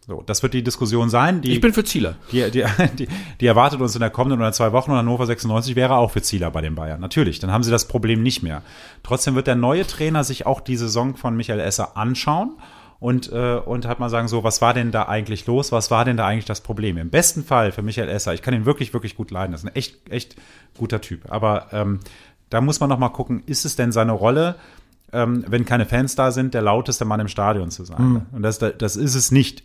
[0.09, 1.41] So, das wird die Diskussion sein.
[1.41, 2.15] Die, Ich bin für Zieler.
[2.31, 2.65] die, die,
[2.99, 3.09] die,
[3.41, 6.23] die erwartet uns in der kommenden oder zwei Wochen und Hannover 96 wäre auch für
[6.23, 7.01] Zieler bei den Bayern.
[7.01, 8.63] Natürlich, dann haben sie das Problem nicht mehr.
[9.03, 12.53] Trotzdem wird der neue Trainer sich auch die Saison von Michael Esser anschauen
[13.01, 15.73] und, äh, und hat mal sagen, so, was war denn da eigentlich los?
[15.73, 16.99] Was war denn da eigentlich das Problem?
[16.99, 19.53] Im besten Fall für Michael Esser, ich kann ihn wirklich, wirklich gut leiden.
[19.53, 20.37] Das ist ein echt, echt
[20.79, 21.33] guter Typ.
[21.33, 21.99] Aber ähm,
[22.49, 24.55] da muss man noch mal gucken, ist es denn seine Rolle,
[25.13, 28.27] ähm, wenn keine Fans da sind, der lauteste Mann im Stadion zu sein?
[28.33, 29.63] Und das, das ist es nicht.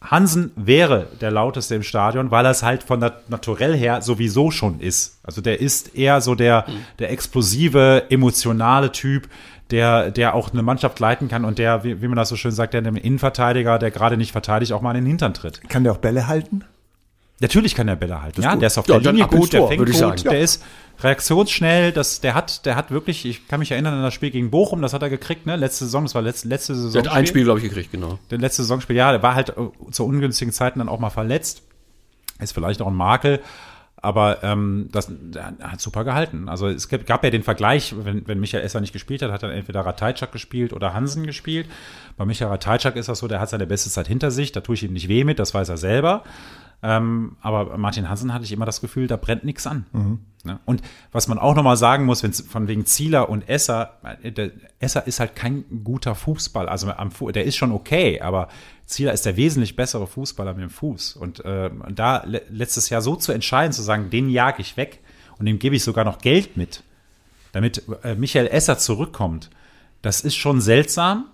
[0.00, 4.50] Hansen wäre der lauteste im Stadion, weil er es halt von der Naturell her sowieso
[4.50, 5.20] schon ist.
[5.22, 6.66] Also der ist eher so der,
[6.98, 9.28] der explosive, emotionale Typ,
[9.70, 12.50] der, der auch eine Mannschaft leiten kann und der, wie, wie man das so schön
[12.50, 15.60] sagt, der dem Innenverteidiger, der gerade nicht verteidigt, auch mal in den Hintern tritt.
[15.68, 16.64] Kann der auch Bälle halten?
[17.40, 18.42] Natürlich kann er Bälle halten.
[18.42, 18.62] Ja, gut.
[18.62, 20.30] der ist auf Ja, der Linie gut, der fängt würde ich gut, sagen.
[20.30, 20.62] der ist
[21.04, 24.50] reaktionsschnell, das, der hat, der hat wirklich, ich kann mich erinnern an das Spiel gegen
[24.50, 25.56] Bochum, das hat er gekriegt, ne?
[25.56, 27.02] Letzte Saison, das war letzte, letzte Saison.
[27.02, 28.18] Der hat ein Spiel, glaube ich, gekriegt, genau.
[28.30, 31.62] Der letzte Saisonspiel, ja, der war halt äh, zu ungünstigen Zeiten dann auch mal verletzt.
[32.40, 33.40] Ist vielleicht auch ein Makel.
[34.04, 36.48] Aber ähm, das der hat super gehalten.
[36.48, 39.44] Also es gab, gab ja den Vergleich, wenn, wenn Michael Esser nicht gespielt hat, hat
[39.44, 41.68] dann entweder Ratajczak gespielt oder Hansen gespielt.
[42.16, 44.74] Bei Michael Ratajczak ist das so, der hat seine beste Zeit hinter sich, da tue
[44.74, 46.24] ich ihm nicht weh mit, das weiß er selber.
[46.84, 49.86] Ähm, aber Martin Hansen hatte ich immer das Gefühl, da brennt nichts an.
[50.44, 50.58] Ne?
[50.64, 54.50] Und was man auch nochmal sagen muss, wenn von wegen Zieler und Esser, äh, der,
[54.80, 56.68] Esser ist halt kein guter Fußball.
[56.68, 58.48] Also am Fu der ist schon okay, aber
[58.86, 61.16] Zieler ist der wesentlich bessere Fußballer mit dem Fuß.
[61.16, 64.98] Und äh, da le letztes Jahr so zu entscheiden, zu sagen, den jag ich weg
[65.38, 66.82] und dem gebe ich sogar noch Geld mit,
[67.52, 69.50] damit äh, Michael Esser zurückkommt,
[70.02, 71.26] das ist schon seltsam.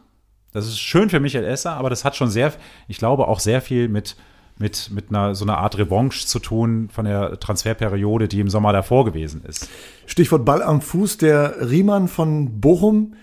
[0.53, 2.53] Das ist schön für Michael Esser, aber das hat schon sehr,
[2.87, 4.17] ich glaube auch sehr viel mit
[4.59, 8.73] mit, mit einer so einer Art Revanche zu tun von der Transferperiode, die im Sommer
[8.73, 9.69] davor gewesen ist.
[10.07, 13.15] Stichwort Ball am Fuß, der Riemann von Bochum,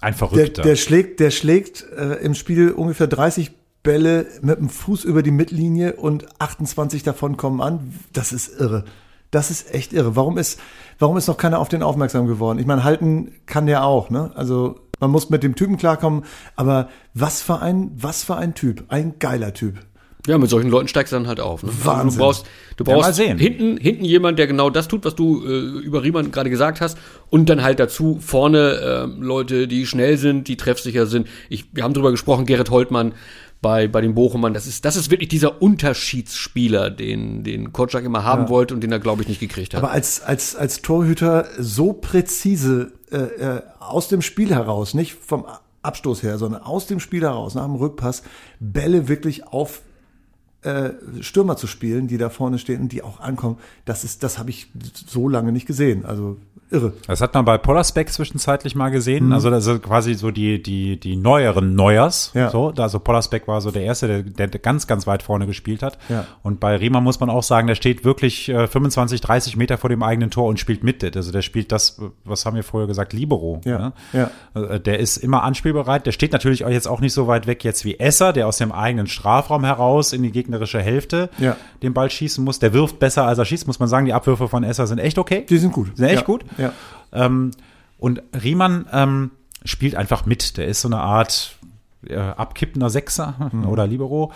[0.00, 0.62] Ein der, Verrückter.
[0.62, 3.52] der schlägt, der schlägt äh, im Spiel ungefähr 30
[3.82, 7.94] Bälle mit dem Fuß über die Mittellinie und 28 davon kommen an.
[8.12, 8.84] Das ist irre.
[9.30, 10.16] Das ist echt irre.
[10.16, 10.58] Warum ist,
[10.98, 12.58] warum ist noch keiner auf den aufmerksam geworden?
[12.58, 14.30] Ich meine, halten kann der auch, ne?
[14.34, 16.24] Also man muss mit dem Typen klarkommen,
[16.56, 19.78] aber was für ein, was für ein Typ, ein geiler Typ.
[20.28, 21.62] Ja, mit solchen Leuten steigst du dann halt auf.
[21.62, 21.70] Ne?
[21.70, 22.18] Also Wahnsinn.
[22.18, 23.38] du brauchst, du Ja, brauchst sehen.
[23.38, 26.98] hinten, hinten jemand, der genau das tut, was du äh, über Riemann gerade gesagt hast.
[27.30, 31.26] Und dann halt dazu vorne äh, Leute, die schnell sind, die treffsicher sind.
[31.48, 33.14] Ich, wir haben drüber gesprochen, Gerrit Holtmann
[33.62, 34.54] bei, bei den Bochumern.
[34.54, 38.92] Das ist, das ist wirklich dieser Unterschiedsspieler, den, den Kotschak immer haben wollte und den
[38.92, 39.82] er, glaube ich, nicht gekriegt hat.
[39.82, 45.44] Aber als, als, als Torhüter so präzise äh, äh, aus dem Spiel heraus, nicht vom
[45.82, 48.22] Abstoß her, sondern aus dem Spiel heraus, nach dem Rückpass,
[48.60, 49.80] Bälle wirklich auf
[50.68, 54.38] äh, Stürmer zu spielen, die da vorne stehen und die auch ankommen, das ist, das
[54.38, 54.68] habe ich
[55.06, 56.04] so lange nicht gesehen.
[56.04, 56.36] Also
[56.70, 56.92] irre.
[57.06, 59.26] Das hat man bei Pollersbeck zwischenzeitlich mal gesehen.
[59.26, 59.32] Mhm.
[59.32, 62.30] Also das sind quasi so die, die, die neueren Neuers.
[62.34, 62.50] Ja.
[62.50, 65.96] So, also Pollersbeck war so der Erste, der, der ganz, ganz weit vorne gespielt hat.
[66.10, 66.26] Ja.
[66.42, 69.88] Und bei Riemann muss man auch sagen, der steht wirklich äh, 25, 30 Meter vor
[69.88, 71.02] dem eigenen Tor und spielt mit.
[71.16, 73.62] Also der spielt das, was haben wir vorher gesagt, Libero.
[73.64, 73.92] Ja, Ne?
[74.12, 74.30] ja.
[74.60, 76.04] Äh, Der ist immer anspielbereit.
[76.04, 78.58] Der steht natürlich auch jetzt auch nicht so weit weg jetzt wie Esser, der aus
[78.58, 81.56] dem eigenen Strafraum heraus in die gegnerische Hälfte Ja.
[81.82, 82.58] den Ball schießen muss.
[82.58, 84.06] Der wirft besser, als er schießt, muss man sagen.
[84.06, 85.46] Die Abwürfe von Esser sind echt okay.
[85.48, 85.96] Die sind gut.
[85.96, 86.26] Sind echt ja.
[86.26, 86.44] gut.
[86.58, 86.72] Ja.
[87.12, 87.52] Ähm,
[87.98, 89.30] und Riemann ähm,
[89.64, 90.56] spielt einfach mit.
[90.56, 91.56] Der ist so eine Art
[92.06, 94.32] äh, abkippender Sechser oder Libero.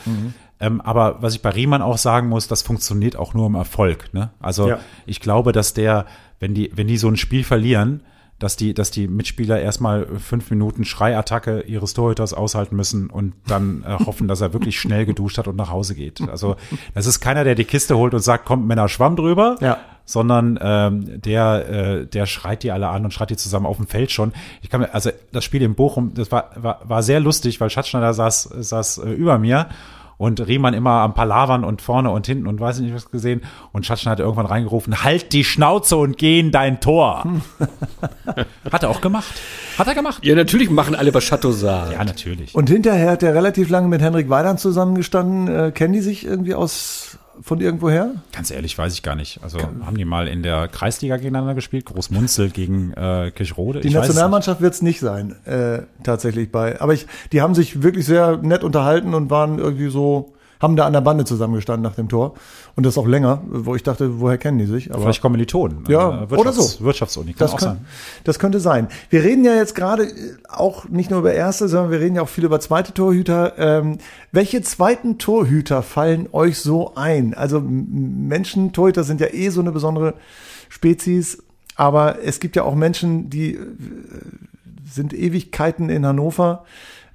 [0.61, 4.13] Ähm, aber was ich bei Riemann auch sagen muss, das funktioniert auch nur im Erfolg.
[4.15, 4.31] Ne?
[4.41, 4.79] Also Ja.
[5.07, 6.07] ich glaube, dass der,
[6.41, 8.03] wenn die, wenn die so ein Spiel verlieren,
[8.43, 13.85] dass die, dass die Mitspieler erstmal fünf Minuten Schreiattacke ihres Torhüters aushalten müssen und dann
[13.87, 16.21] äh, hoffen, dass er wirklich schnell geduscht hat und nach Hause geht.
[16.29, 16.57] Also
[16.95, 19.79] das ist keiner, der die Kiste holt und sagt, kommt Männer Schwamm drüber, Ja.
[20.05, 23.87] sondern ähm, der, äh, der schreit die alle an und schreit die zusammen auf dem
[23.87, 24.33] Feld schon.
[24.61, 27.71] Ich kann mir, also das Spiel in Bochum, das war, war, war sehr lustig, weil
[27.71, 29.69] Schatzschneider saß, saß äh, über mir
[30.23, 33.43] und Riemann immer am Palavern und vorne und hinten und weiß nicht was gesehen.
[33.73, 37.25] Und Schatzschneider hat irgendwann reingerufen, halt die Schnauze und geh in dein Tor.
[38.71, 39.35] hat er auch gemacht.
[39.77, 40.25] Hat er gemacht.
[40.25, 41.93] Ja, natürlich machen alle was Chateau sagt.
[41.93, 42.55] Ja, natürlich.
[42.55, 45.49] Und hinterher hat er relativ lange mit Henrik Weidand zusammengestanden.
[45.49, 48.15] Äh, kennen die sich irgendwie aus von irgendwoher?
[48.33, 49.41] Ganz ehrlich, weiß ich gar nicht.
[49.43, 51.85] Also haben die mal in der Kreisliga gegeneinander gespielt?
[51.85, 53.81] Großmunzel gegen äh, Kirchrode?
[53.81, 53.95] Die Ich.
[53.95, 56.81] Nationalmannschaft wird es nicht sein, äh, tatsächlich bei.
[56.81, 60.33] Aber ich, die haben sich wirklich sehr nett unterhalten und waren irgendwie so,
[60.63, 62.35] haben da an der Bande zusammengestanden nach dem Tor.
[62.77, 64.93] Und das auch länger, wo ich dachte, woher kennen die sich?
[64.93, 65.85] Aber Vielleicht Kommilitonen.
[65.89, 66.85] Ja, äh, oder so.
[66.85, 67.33] Wirtschaftsuni.
[67.33, 67.87] Kann das, auch könnt, sein.
[68.25, 68.87] das könnte sein.
[69.11, 72.23] Wir reden ja jetzt gerade äh, auch nicht nur über erste, sondern wir reden ja
[72.23, 73.59] auch viel über zweite Torhüter.
[73.59, 73.99] Ähm,
[74.31, 77.35] welche zweiten Torhüter fallen euch so ein?
[77.35, 80.15] Also Menschen, Torhüter sind ja eh so eine besondere
[80.69, 81.43] Spezies,
[81.75, 83.59] aber es gibt ja auch Menschen, die äh,
[84.89, 86.65] sind Ewigkeiten in Hannover.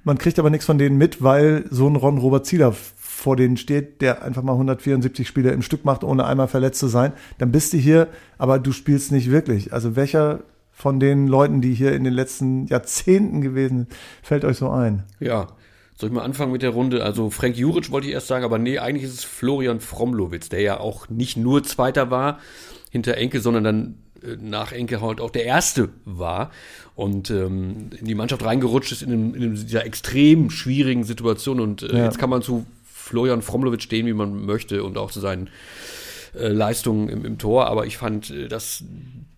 [0.04, 2.74] Man kriegt aber nichts von denen mit, weil so ein Ron Robert Zieler
[3.18, 6.86] vor denen steht, der einfach mal 174 Spiele im Stück macht, ohne einmal verletzt zu
[6.86, 7.12] sein.
[7.38, 8.06] Dann bist du hier,
[8.38, 9.72] aber du spielst nicht wirklich.
[9.72, 13.88] Also welcher von den Leuten, die hier in den letzten Jahrzehnten gewesen sind,
[14.22, 15.02] fällt euch so ein?
[15.18, 15.48] Ja.
[15.96, 17.02] Soll ich mal anfangen mit der Runde?
[17.02, 20.60] Also Frank Juric wollte ich erst sagen, aber nee, eigentlich ist es Florian Fromlowitz, der
[20.60, 22.38] ja auch nicht nur Zweiter war
[22.92, 26.52] hinter Enke, sondern dann äh, nach Enke halt auch der Erste war
[26.94, 31.58] und ähm, in die Mannschaft reingerutscht ist in, einem, in dieser extrem schwierigen Situation.
[31.58, 32.04] Und äh, Ja.
[32.04, 32.64] jetzt kann man zu
[33.08, 35.48] Florian Fromlowitz stehen, wie man möchte und auch zu seinen
[36.34, 38.84] äh, Leistungen im, im Tor, aber ich fand, äh, dass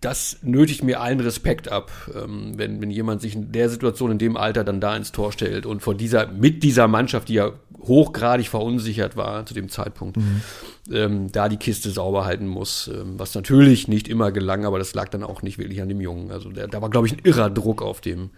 [0.01, 4.17] das nötigt mir allen Respekt ab, ähm, wenn, wenn jemand sich in der Situation, in
[4.17, 7.51] dem Alter dann da ins Tor stellt und vor dieser, mit dieser Mannschaft, die ja
[7.83, 10.17] hochgradig verunsichert war zu dem Zeitpunkt,
[10.91, 14.93] ähm, da die Kiste sauber halten muss, ähm, was natürlich nicht immer gelang, aber das
[14.93, 16.31] lag dann auch nicht wirklich an dem Jungen.
[16.31, 18.31] Also der, da war, glaube ich, ein irrer Druck auf dem,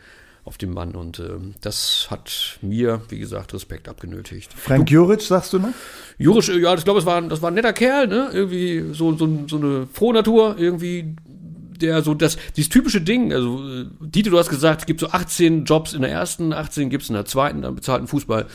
[0.45, 4.51] auf dem Mann und ähm, das hat mir, wie gesagt, Respekt abgenötigt.
[4.53, 5.69] Frank Juric, sagst du noch?
[6.17, 8.29] Jurisch, äh, ja, ich glaube, es war, das war ein netter Kerl, ne?
[8.33, 11.15] Irgendwie so, so, so eine Frohnatur, irgendwie,
[11.79, 15.07] der so das, dieses typische Ding, also, äh, Dieter, du hast gesagt, es gibt so
[15.09, 18.45] 18 Jobs in der ersten, 18 gibt's in der zweiten, dann bezahlten Fußball.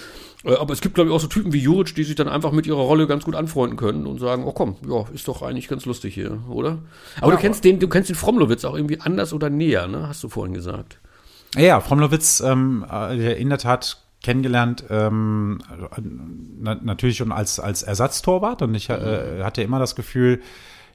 [0.44, 2.52] Äh, Aber es gibt, glaube ich, auch so Typen wie Juric, die sich dann einfach
[2.52, 5.68] mit ihrer Rolle ganz gut anfreunden können und sagen, oh komm, ja, ist doch eigentlich
[5.68, 6.78] ganz lustig hier, oder?
[7.22, 10.06] Aber du kennst den, du kennst den Fromlowitz auch irgendwie anders oder näher, ne?
[10.06, 10.98] Hast du vorhin gesagt.
[11.56, 15.58] Ja, Fromlowitz, ähm, äh, in der Tat kennengelernt, ähm,
[16.60, 20.42] na, natürlich schon als, als Ersatztorwart und ich äh, hatte immer das Gefühl,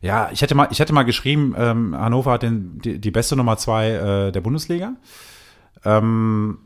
[0.01, 3.37] ja, ich hätte mal, ich hätte mal geschrieben, ähm, Hannover hat den, die, die beste
[3.37, 4.93] Nummer zwei äh, der Bundesliga.
[5.85, 6.57] Ähm,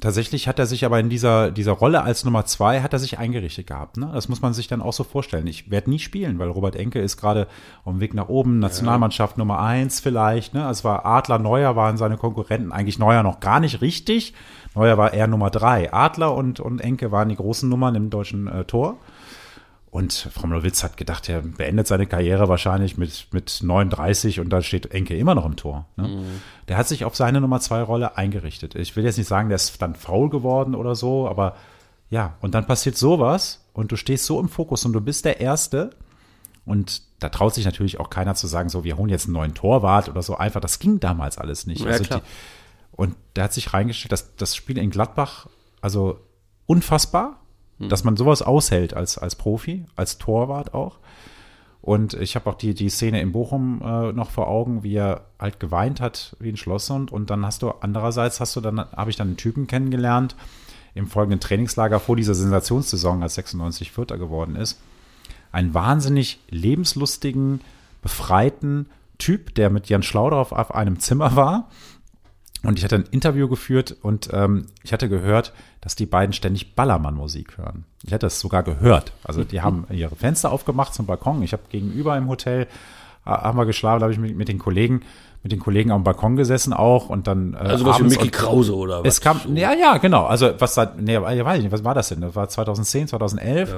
[0.00, 3.18] tatsächlich hat er sich aber in dieser, dieser Rolle als Nummer zwei hat er sich
[3.18, 3.96] eingerichtet gehabt.
[3.96, 4.10] Ne?
[4.12, 5.46] Das muss man sich dann auch so vorstellen.
[5.46, 7.46] Ich werde nie spielen, weil Robert Enke ist gerade
[7.84, 10.54] auf dem Weg nach oben, Nationalmannschaft Nummer eins vielleicht.
[10.54, 10.68] Ne?
[10.68, 12.72] Es war Adler, Neuer waren seine Konkurrenten.
[12.72, 14.34] Eigentlich Neuer noch gar nicht richtig.
[14.74, 15.92] Neuer war eher Nummer drei.
[15.92, 18.98] Adler und, und Enke waren die großen Nummern im deutschen äh, Tor.
[19.94, 24.90] Und Fromlowitz hat gedacht, er beendet seine Karriere wahrscheinlich mit, mit 39 und da steht
[24.90, 25.86] Enke immer noch im Tor.
[25.94, 26.24] Ne?
[26.66, 28.74] Der hat sich auf seine Nummer zwei Rolle eingerichtet.
[28.74, 31.54] Ich will jetzt nicht sagen, der ist dann faul geworden oder so, aber
[32.10, 35.38] ja, und dann passiert sowas und du stehst so im Fokus und du bist der
[35.38, 35.90] Erste.
[36.66, 39.54] Und da traut sich natürlich auch keiner zu sagen, so, wir holen jetzt einen neuen
[39.54, 40.60] Torwart oder so einfach.
[40.60, 41.84] Das ging damals alles nicht.
[41.84, 42.20] Ja, also die,
[42.90, 45.46] und der hat sich reingestellt, das, das Spiel in Gladbach,
[45.80, 46.18] also
[46.66, 47.43] unfassbar,
[47.88, 50.98] dass man sowas aushält als, als Profi, als Torwart auch.
[51.84, 55.26] Und ich habe auch die, die Szene in Bochum äh, noch vor Augen, wie er
[55.38, 57.12] halt geweint hat wie ein Schlosshund.
[57.12, 60.34] Und dann hast du, andererseits hast du dann, habe ich dann einen Typen kennengelernt
[60.94, 64.80] im folgenden Trainingslager vor dieser Sensationssaison, als 96 Vierter geworden ist.
[65.52, 67.60] Einen wahnsinnig lebenslustigen,
[68.00, 68.86] befreiten
[69.18, 71.68] Typ, der mit Jan Schlaudorff auf einem Zimmer war.
[72.64, 76.74] Und ich hatte ein Interview geführt und ähm, ich hatte gehört, dass die beiden ständig
[76.74, 77.84] Ballermann-Musik hören.
[78.02, 79.12] Ich hatte das sogar gehört.
[79.22, 81.42] Also die haben ihre Fenster aufgemacht zum Balkon.
[81.42, 82.62] Ich habe gegenüber im Hotel,
[83.26, 85.02] äh, haben wir geschlafen, da habe ich mit, mit den Kollegen,
[85.42, 88.74] mit den Kollegen am Balkon gesessen auch und dann äh, Also was für Mickey Krause
[88.74, 89.08] oder was?
[89.16, 90.24] es kam, ja, ja, genau.
[90.24, 92.22] Also was da, nee, ich weiß nicht, was war das denn?
[92.22, 93.70] Das war 2010, 2011.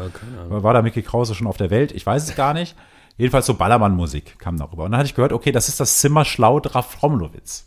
[0.49, 0.63] Ja.
[0.63, 1.91] War da Mickey Krause schon auf der Welt?
[1.91, 2.77] Ich weiß es gar nicht.
[3.19, 4.85] Jedenfalls so Ballermann-Musik kam darüber.
[4.85, 7.65] Und dann hatte ich gehört, okay, das ist das Zimmer Schlaudraff Fromlowitz.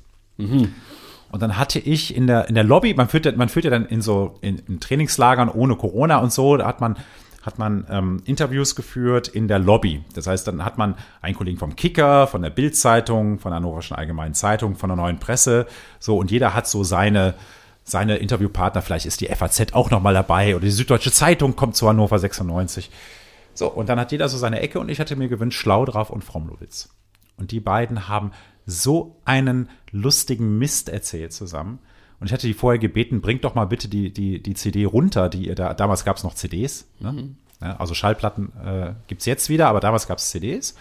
[1.31, 3.71] Und dann hatte ich in der, in der Lobby, man führt, ja- man führt ja
[3.71, 6.97] dann in so in, in Trainingslagern ohne Corona und so, da hat man
[7.41, 10.03] hat man ähm, Interviews geführt in der Lobby.
[10.13, 13.95] Das heißt, dann hat man einen Kollegen vom Kicker, von der Bild-Zeitung, von der Hannoverschen
[13.95, 15.65] Allgemeinen Zeitung, von der Neuen Presse,
[15.99, 17.35] so und jeder hat so seine
[17.85, 21.75] seine Interviewpartner, vielleicht ist die FAZ auch noch mal dabei oder die Süddeutsche Zeitung kommt
[21.75, 22.91] zu Hannover 96.
[23.55, 26.11] So, und dann hat jeder so seine Ecke und ich hatte mir gewünscht Schlau drauf
[26.11, 26.89] und Fromlowitz.
[27.37, 28.31] Und die beiden haben
[28.69, 31.79] so einen lustigen Mist erzählt zusammen.
[32.19, 35.29] Und ich hatte die vorher gebeten, bringt doch mal bitte die, die, die CD runter,
[35.29, 37.13] die ihr da, damals gab es noch CDs, ne?
[37.13, 37.35] mhm.
[37.61, 40.75] ja, also Schallplatten äh, gibt es jetzt wieder, aber damals gab es CDs.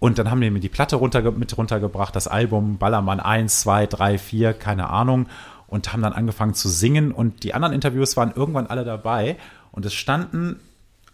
[0.00, 3.86] Und dann haben die mir die Platte runter, mit runtergebracht, das Album Ballermann 1, 2,
[3.86, 5.28] 3, 4, keine Ahnung,
[5.66, 7.10] und haben dann angefangen zu singen.
[7.10, 9.38] Und die anderen Interviews waren irgendwann alle dabei.
[9.72, 10.60] Und es standen,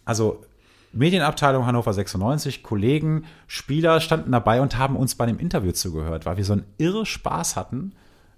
[0.04, 0.44] also
[0.92, 6.36] Medienabteilung Hannover 96, Kollegen, Spieler standen dabei und haben uns bei dem Interview zugehört, weil
[6.36, 7.92] wir so einen irre Spaß hatten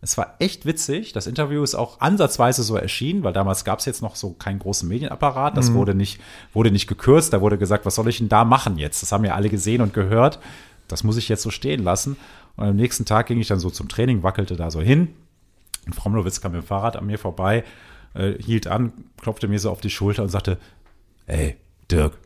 [0.04, 1.12] es war echt witzig.
[1.12, 4.58] Das Interview ist auch ansatzweise so erschienen, weil damals gab es jetzt noch so keinen
[4.58, 5.56] großen Medienapparat.
[5.56, 5.74] Das mhm.
[5.74, 6.20] wurde, nicht,
[6.52, 7.32] wurde nicht gekürzt.
[7.32, 9.00] Da wurde gesagt, was soll ich denn da machen jetzt?
[9.02, 10.40] Das haben ja alle gesehen und gehört.
[10.88, 12.16] Das muss ich jetzt so stehen lassen.
[12.56, 15.14] Und am nächsten Tag ging ich dann so zum Training, wackelte da so hin.
[15.86, 17.62] Und Fromlowitz kam mit dem Fahrrad an mir vorbei,
[18.14, 20.58] äh, hielt an, klopfte mir so auf die Schulter und sagte,
[21.26, 21.56] ey,
[21.92, 22.18] Dirk,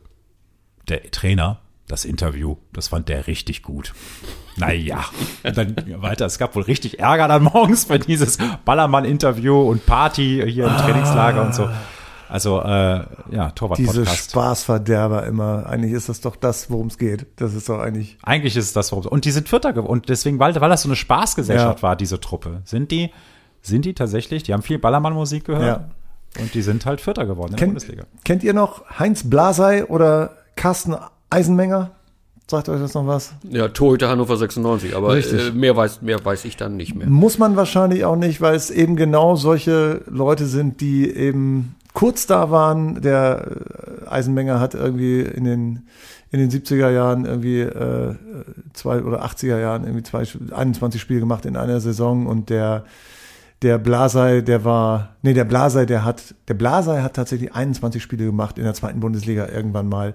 [0.89, 3.93] der Trainer, das Interview, das fand der richtig gut.
[4.57, 5.05] Naja,
[5.43, 6.25] und dann weiter.
[6.25, 11.45] Es gab wohl richtig Ärger dann morgens für dieses Ballermann-Interview und Party hier im Trainingslager
[11.45, 11.69] und so.
[12.29, 13.97] Also, äh, ja, Torwart-Podcast.
[13.97, 15.65] Diese Spaßverderber immer.
[15.67, 17.25] Eigentlich ist das doch das, worum es geht.
[17.37, 18.17] Das ist doch eigentlich.
[18.21, 19.91] Eigentlich ist es das, worum es Und die sind Vierter geworden.
[19.91, 21.83] Und deswegen, weil, weil das so eine Spaßgesellschaft ja.
[21.83, 23.11] war, diese Truppe, sind die,
[23.61, 25.65] sind die tatsächlich, die haben viel Ballermann-Musik gehört.
[26.35, 26.41] Ja.
[26.41, 28.03] Und die sind halt Vierter geworden in Ken, der Bundesliga.
[28.25, 30.95] Kennt ihr noch Heinz Blasey oder Carsten
[31.29, 31.91] Eisenmenger?
[32.49, 33.33] Sagt euch das noch was?
[33.49, 37.07] Ja, Torhüter Hannover 96, aber äh, mehr, weiß, mehr weiß ich dann nicht mehr.
[37.07, 42.25] Muss man wahrscheinlich auch nicht, weil es eben genau solche Leute sind, die eben kurz
[42.25, 43.01] da waren.
[43.01, 43.47] Der
[44.05, 45.87] äh, Eisenmenger hat irgendwie in den,
[46.31, 48.15] in den 70er Jahren irgendwie äh,
[48.73, 52.85] zwei oder 80er Jahren irgendwie zwei, 21 Spiele gemacht in einer Saison und der
[53.63, 58.25] der Blasei, der war, nee, der Blasei, der hat, der Blasei hat tatsächlich 21 Spiele
[58.25, 60.13] gemacht in der zweiten Bundesliga irgendwann mal.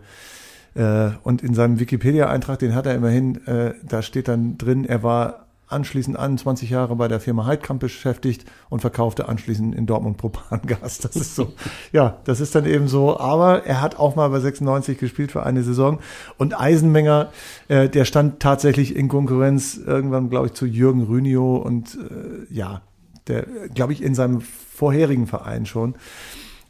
[0.75, 5.03] Äh, und in seinem Wikipedia-Eintrag, den hat er immerhin, äh, da steht dann drin, er
[5.03, 10.99] war anschließend 21 Jahre bei der Firma Heidkamp beschäftigt und verkaufte anschließend in Dortmund Propangas.
[10.99, 11.55] Das ist so,
[11.93, 13.19] ja, das ist dann eben so.
[13.19, 15.99] Aber er hat auch mal bei 96 gespielt für eine Saison.
[16.39, 17.31] Und Eisenmenger,
[17.69, 22.83] äh, der stand tatsächlich in Konkurrenz irgendwann, glaube ich, zu Jürgen Rünio und äh, ja,
[23.27, 25.95] der, glaube ich, in seinem vorherigen Verein schon.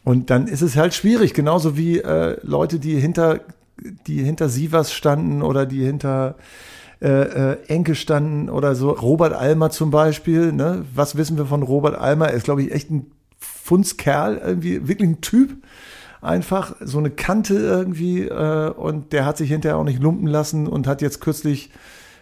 [0.05, 3.41] Und dann ist es halt schwierig, genauso wie äh, Leute, die hinter
[4.07, 6.37] die hinter Sievers standen oder die hinter
[7.01, 8.91] äh, äh, Enke standen oder so.
[8.91, 10.53] Robert Almer zum Beispiel.
[10.53, 10.85] Ne?
[10.95, 12.29] Was wissen wir von Robert Almer?
[12.29, 15.57] Er ist, glaube ich, echt ein Fundskerl, irgendwie wirklich ein Typ.
[16.21, 18.29] Einfach so eine Kante irgendwie.
[18.29, 21.71] Äh, und der hat sich hinterher auch nicht lumpen lassen und hat jetzt kürzlich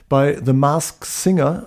[0.09, 1.67] bei The Mask Singer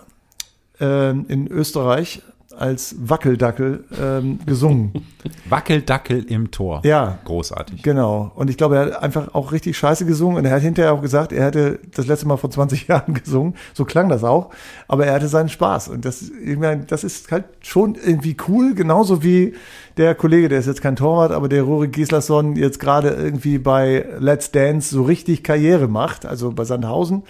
[0.79, 2.23] äh, in Österreich
[2.57, 4.93] als Wackeldackel ähm, gesungen.
[5.49, 6.81] Wackeldackel im Tor.
[6.83, 7.19] Ja.
[7.25, 7.83] Großartig.
[7.83, 8.31] Genau.
[8.35, 10.37] Und ich glaube, er hat einfach auch richtig scheiße gesungen.
[10.37, 13.55] Und er hat hinterher auch gesagt, er hätte das letzte Mal vor 20 Jahren gesungen.
[13.73, 14.51] So klang das auch.
[14.87, 15.89] Aber er hatte seinen Spaß.
[15.89, 18.75] Und das, ich meine, das ist halt schon irgendwie cool.
[18.75, 19.53] Genauso wie
[19.97, 24.05] der Kollege, der ist jetzt kein Torwart, aber der Rory Gislason jetzt gerade irgendwie bei
[24.19, 26.25] Let's Dance so richtig Karriere macht.
[26.25, 27.23] Also bei Sandhausen.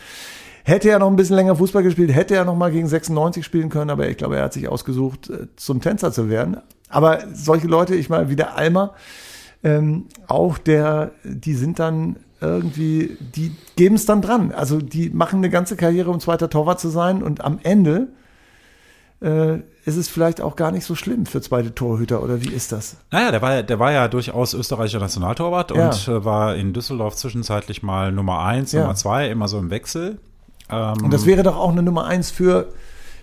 [0.63, 3.69] Hätte er noch ein bisschen länger Fußball gespielt, hätte er noch mal gegen 96 spielen
[3.69, 6.57] können, aber ich glaube, er hat sich ausgesucht, äh, zum Tänzer zu werden.
[6.89, 8.93] Aber solche Leute, ich meine, wie der Almer,
[9.63, 14.51] ähm, auch der, die sind dann irgendwie, die geben es dann dran.
[14.51, 18.09] Also die machen eine ganze Karriere, um zweiter Torwart zu sein und am Ende
[19.21, 19.55] äh,
[19.85, 22.97] ist es vielleicht auch gar nicht so schlimm für zweite Torhüter oder wie ist das?
[23.11, 25.89] Naja, der war, der war ja durchaus österreichischer Nationaltorwart ja.
[25.89, 28.81] und äh, war in Düsseldorf zwischenzeitlich mal Nummer eins, ja.
[28.81, 30.19] Nummer zwei, immer so im Wechsel.
[30.69, 32.73] Ähm, und das wäre doch auch eine Nummer eins für,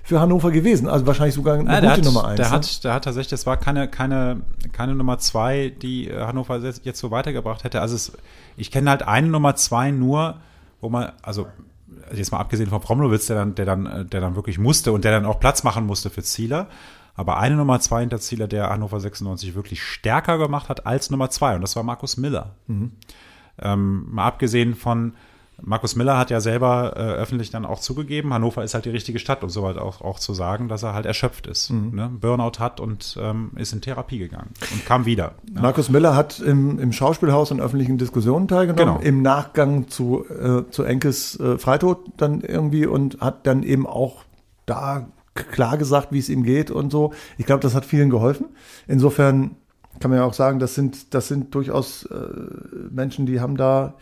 [0.02, 0.88] für Hannover gewesen.
[0.88, 2.36] Also wahrscheinlich sogar eine ja, gute hat, Nummer eins.
[2.36, 2.52] Der, ne?
[2.52, 7.10] hat, der hat tatsächlich, das war keine, keine, keine Nummer zwei, die Hannover jetzt so
[7.10, 7.80] weitergebracht hätte.
[7.80, 8.12] Also es,
[8.56, 10.36] ich kenne halt eine Nummer zwei nur,
[10.80, 11.46] wo man, also
[12.12, 15.12] jetzt mal abgesehen von Promlowitz, der dann, der dann, der dann wirklich musste und der
[15.12, 16.68] dann auch Platz machen musste für Zieler.
[17.14, 21.30] Aber eine Nummer zwei hinter Zieler, der Hannover 96 wirklich stärker gemacht hat als Nummer
[21.30, 21.54] zwei.
[21.54, 22.54] Und das war Markus Miller.
[22.66, 22.92] Mhm.
[23.60, 25.14] Ähm, mal abgesehen von,
[25.62, 29.18] Markus Miller hat ja selber äh, öffentlich dann auch zugegeben, Hannover ist halt die richtige
[29.18, 31.94] Stadt, um soweit auch, auch zu sagen, dass er halt erschöpft ist, mhm.
[31.94, 32.10] ne?
[32.12, 35.34] Burnout hat und ähm, ist in Therapie gegangen und kam wieder.
[35.54, 35.62] Ja.
[35.62, 39.08] Markus Miller hat im, im Schauspielhaus in öffentlichen Diskussionen teilgenommen, genau.
[39.08, 44.24] im Nachgang zu, äh, zu Enkes äh, Freitod dann irgendwie und hat dann eben auch
[44.66, 47.12] da klar gesagt, wie es ihm geht und so.
[47.38, 48.46] Ich glaube, das hat vielen geholfen.
[48.86, 49.56] Insofern
[50.00, 52.16] kann man ja auch sagen, das sind, das sind durchaus äh,
[52.90, 53.94] Menschen, die haben da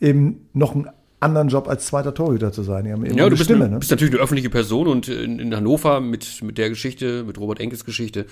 [0.00, 0.88] eben noch einen
[1.20, 2.84] anderen Job als zweiter Torhüter zu sein.
[2.84, 3.68] Die haben Ja, du bist, Stimme.
[3.68, 3.78] ne?
[3.78, 7.60] bist natürlich eine öffentliche Person und in, in Hannover mit, mit der Geschichte, mit Robert
[7.60, 8.24] Enkes Geschichte,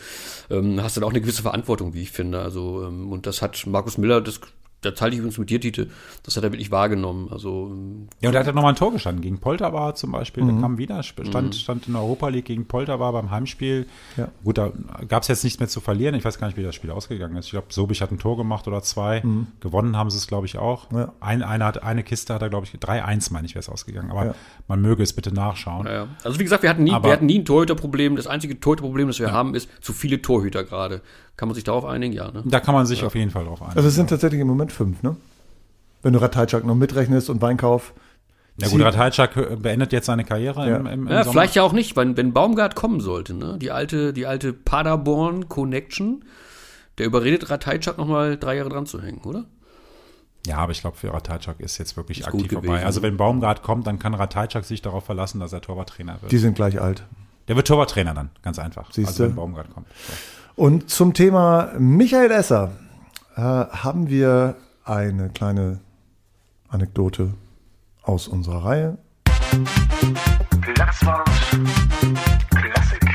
[0.51, 2.41] ähm, hast du da auch eine gewisse Verantwortung, wie ich finde.
[2.41, 4.41] Also, ähm, und das hat Markus Miller, das,
[4.81, 5.89] da teile ich übrigens mit dir, Tite,
[6.23, 7.29] das hat er wirklich wahrgenommen.
[7.33, 7.73] Also,
[8.21, 10.45] Ja, und er hat ja nochmal ein Tor gestanden gegen Polterbar zum Beispiel.
[10.45, 10.49] Mhm.
[10.53, 13.87] Der kam wieder, stand, stand in der Europa League gegen Polterbar beim Heimspiel.
[14.17, 14.29] Ja.
[14.45, 14.71] Gut, da
[15.09, 16.15] gab es jetzt nichts mehr zu verlieren.
[16.15, 17.47] Ich weiß gar nicht, wie das Spiel ausgegangen ist.
[17.47, 19.23] Ich glaube, Sobich hat ein Tor gemacht oder zwei.
[19.61, 20.91] Gewonnen haben sie es, glaube ich, auch.
[20.93, 20.99] Mhm.
[20.99, 21.13] Ja.
[21.21, 24.11] Ein, eine, hat, eine Kiste hat er, glaube ich, 3-1, meine ich, wäre es ausgegangen.
[24.13, 24.35] Aber Ja.
[24.69, 25.87] man möge es bitte nachschauen.
[25.87, 26.07] ja.
[26.23, 28.15] also wie gesagt, wir hatten nie, Aber- wir hatten nie ein Torhüterproblem.
[28.15, 31.01] Das einzige Torhüterproblem, das wir haben, ist zu viele Torhüter gerade.
[31.39, 32.13] Kann man sich darauf einigen?
[32.13, 32.43] Ja, ne?
[32.45, 33.77] Da kann man sich auf jeden Fall drauf einigen.
[33.79, 35.17] Also es sind tatsächlich im Moment fünf, ne?
[36.03, 37.95] Wenn du Ratajczak noch mitrechnest und Weinkauf.
[38.61, 40.77] ja gut, Ratajczak beendet jetzt seine Karriere Ja.
[40.77, 41.33] im, im, im Ja, Sommer.
[41.33, 43.57] vielleicht ja auch nicht, wenn, wenn Baumgart kommen sollte, ne?
[43.59, 46.25] Die alte, die alte Paderborn Connection,
[46.99, 49.45] der überredet Ratajczak nochmal drei Jahre dran zu hängen, oder?
[50.47, 52.67] Ja, aber ich glaube, für Ratajczak ist jetzt wirklich Ist aktiv vorbei.
[52.69, 52.85] gewesen.
[52.85, 56.33] Also wenn Baumgart kommt, dann kann Ratajczak sich darauf verlassen, dass er Torwarttrainer wird.
[56.33, 57.05] Die sind gleich alt.
[57.47, 58.91] Der wird Torwarttrainer dann, ganz einfach.
[58.93, 59.09] Siehste.
[59.11, 59.87] Also wenn Baumgart kommt.
[60.07, 60.13] So.
[60.59, 62.73] Und zum Thema Michael Esser
[63.37, 65.79] äh, haben wir eine kleine
[66.69, 67.35] Anekdote
[68.03, 68.99] aus unserer Reihe.
[70.61, 71.31] Platzwart
[72.51, 73.09] Klassik.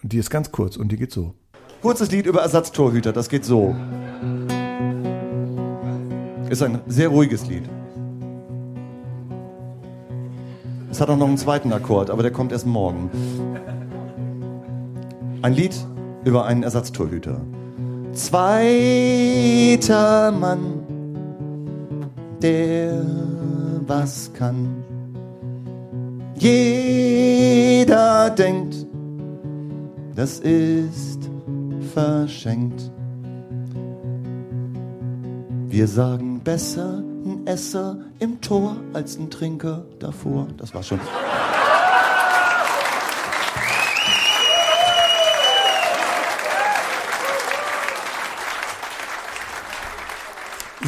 [0.00, 1.34] Die ist ganz kurz und die geht so.
[1.82, 3.76] Kurzes Lied über Ersatztorhüter, das geht so.
[6.48, 7.68] Ist ein sehr ruhiges Lied.
[10.90, 13.10] Es hat auch noch einen zweiten Akkord, aber der kommt erst morgen.
[15.40, 15.74] Ein Lied
[16.24, 17.40] über einen Ersatztorhüter.
[18.12, 18.42] Zweiter
[20.32, 20.82] Mann,
[22.42, 23.04] der
[23.86, 24.82] was kann.
[26.34, 28.86] Jeder denkt,
[30.16, 31.30] das ist
[31.92, 32.90] verschenkt.
[35.68, 40.48] Wir sagen besser ein Esser im Tor als ein Trinker davor.
[40.56, 40.98] Das war schon.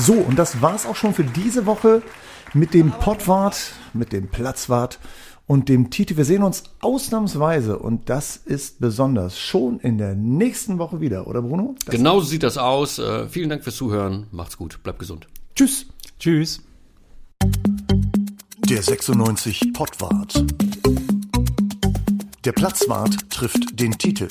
[0.00, 2.00] So, und das war's auch schon für diese Woche
[2.54, 4.98] mit dem Pottwart, mit dem Platzwart
[5.46, 6.16] und dem Titi.
[6.16, 11.42] Wir sehen uns ausnahmsweise und das ist besonders schon in der nächsten Woche wieder, oder
[11.42, 11.74] Bruno?
[11.84, 12.98] Das Genauso sieht das aus.
[12.98, 14.26] Äh, vielen Dank fürs Zuhören.
[14.30, 14.82] Macht's gut.
[14.82, 15.28] Bleibt gesund.
[15.54, 15.84] Tschüss.
[16.18, 16.62] Tschüss.
[18.70, 20.44] Der 96 Pottwart.
[22.46, 24.28] Der Platzwart trifft den Titel.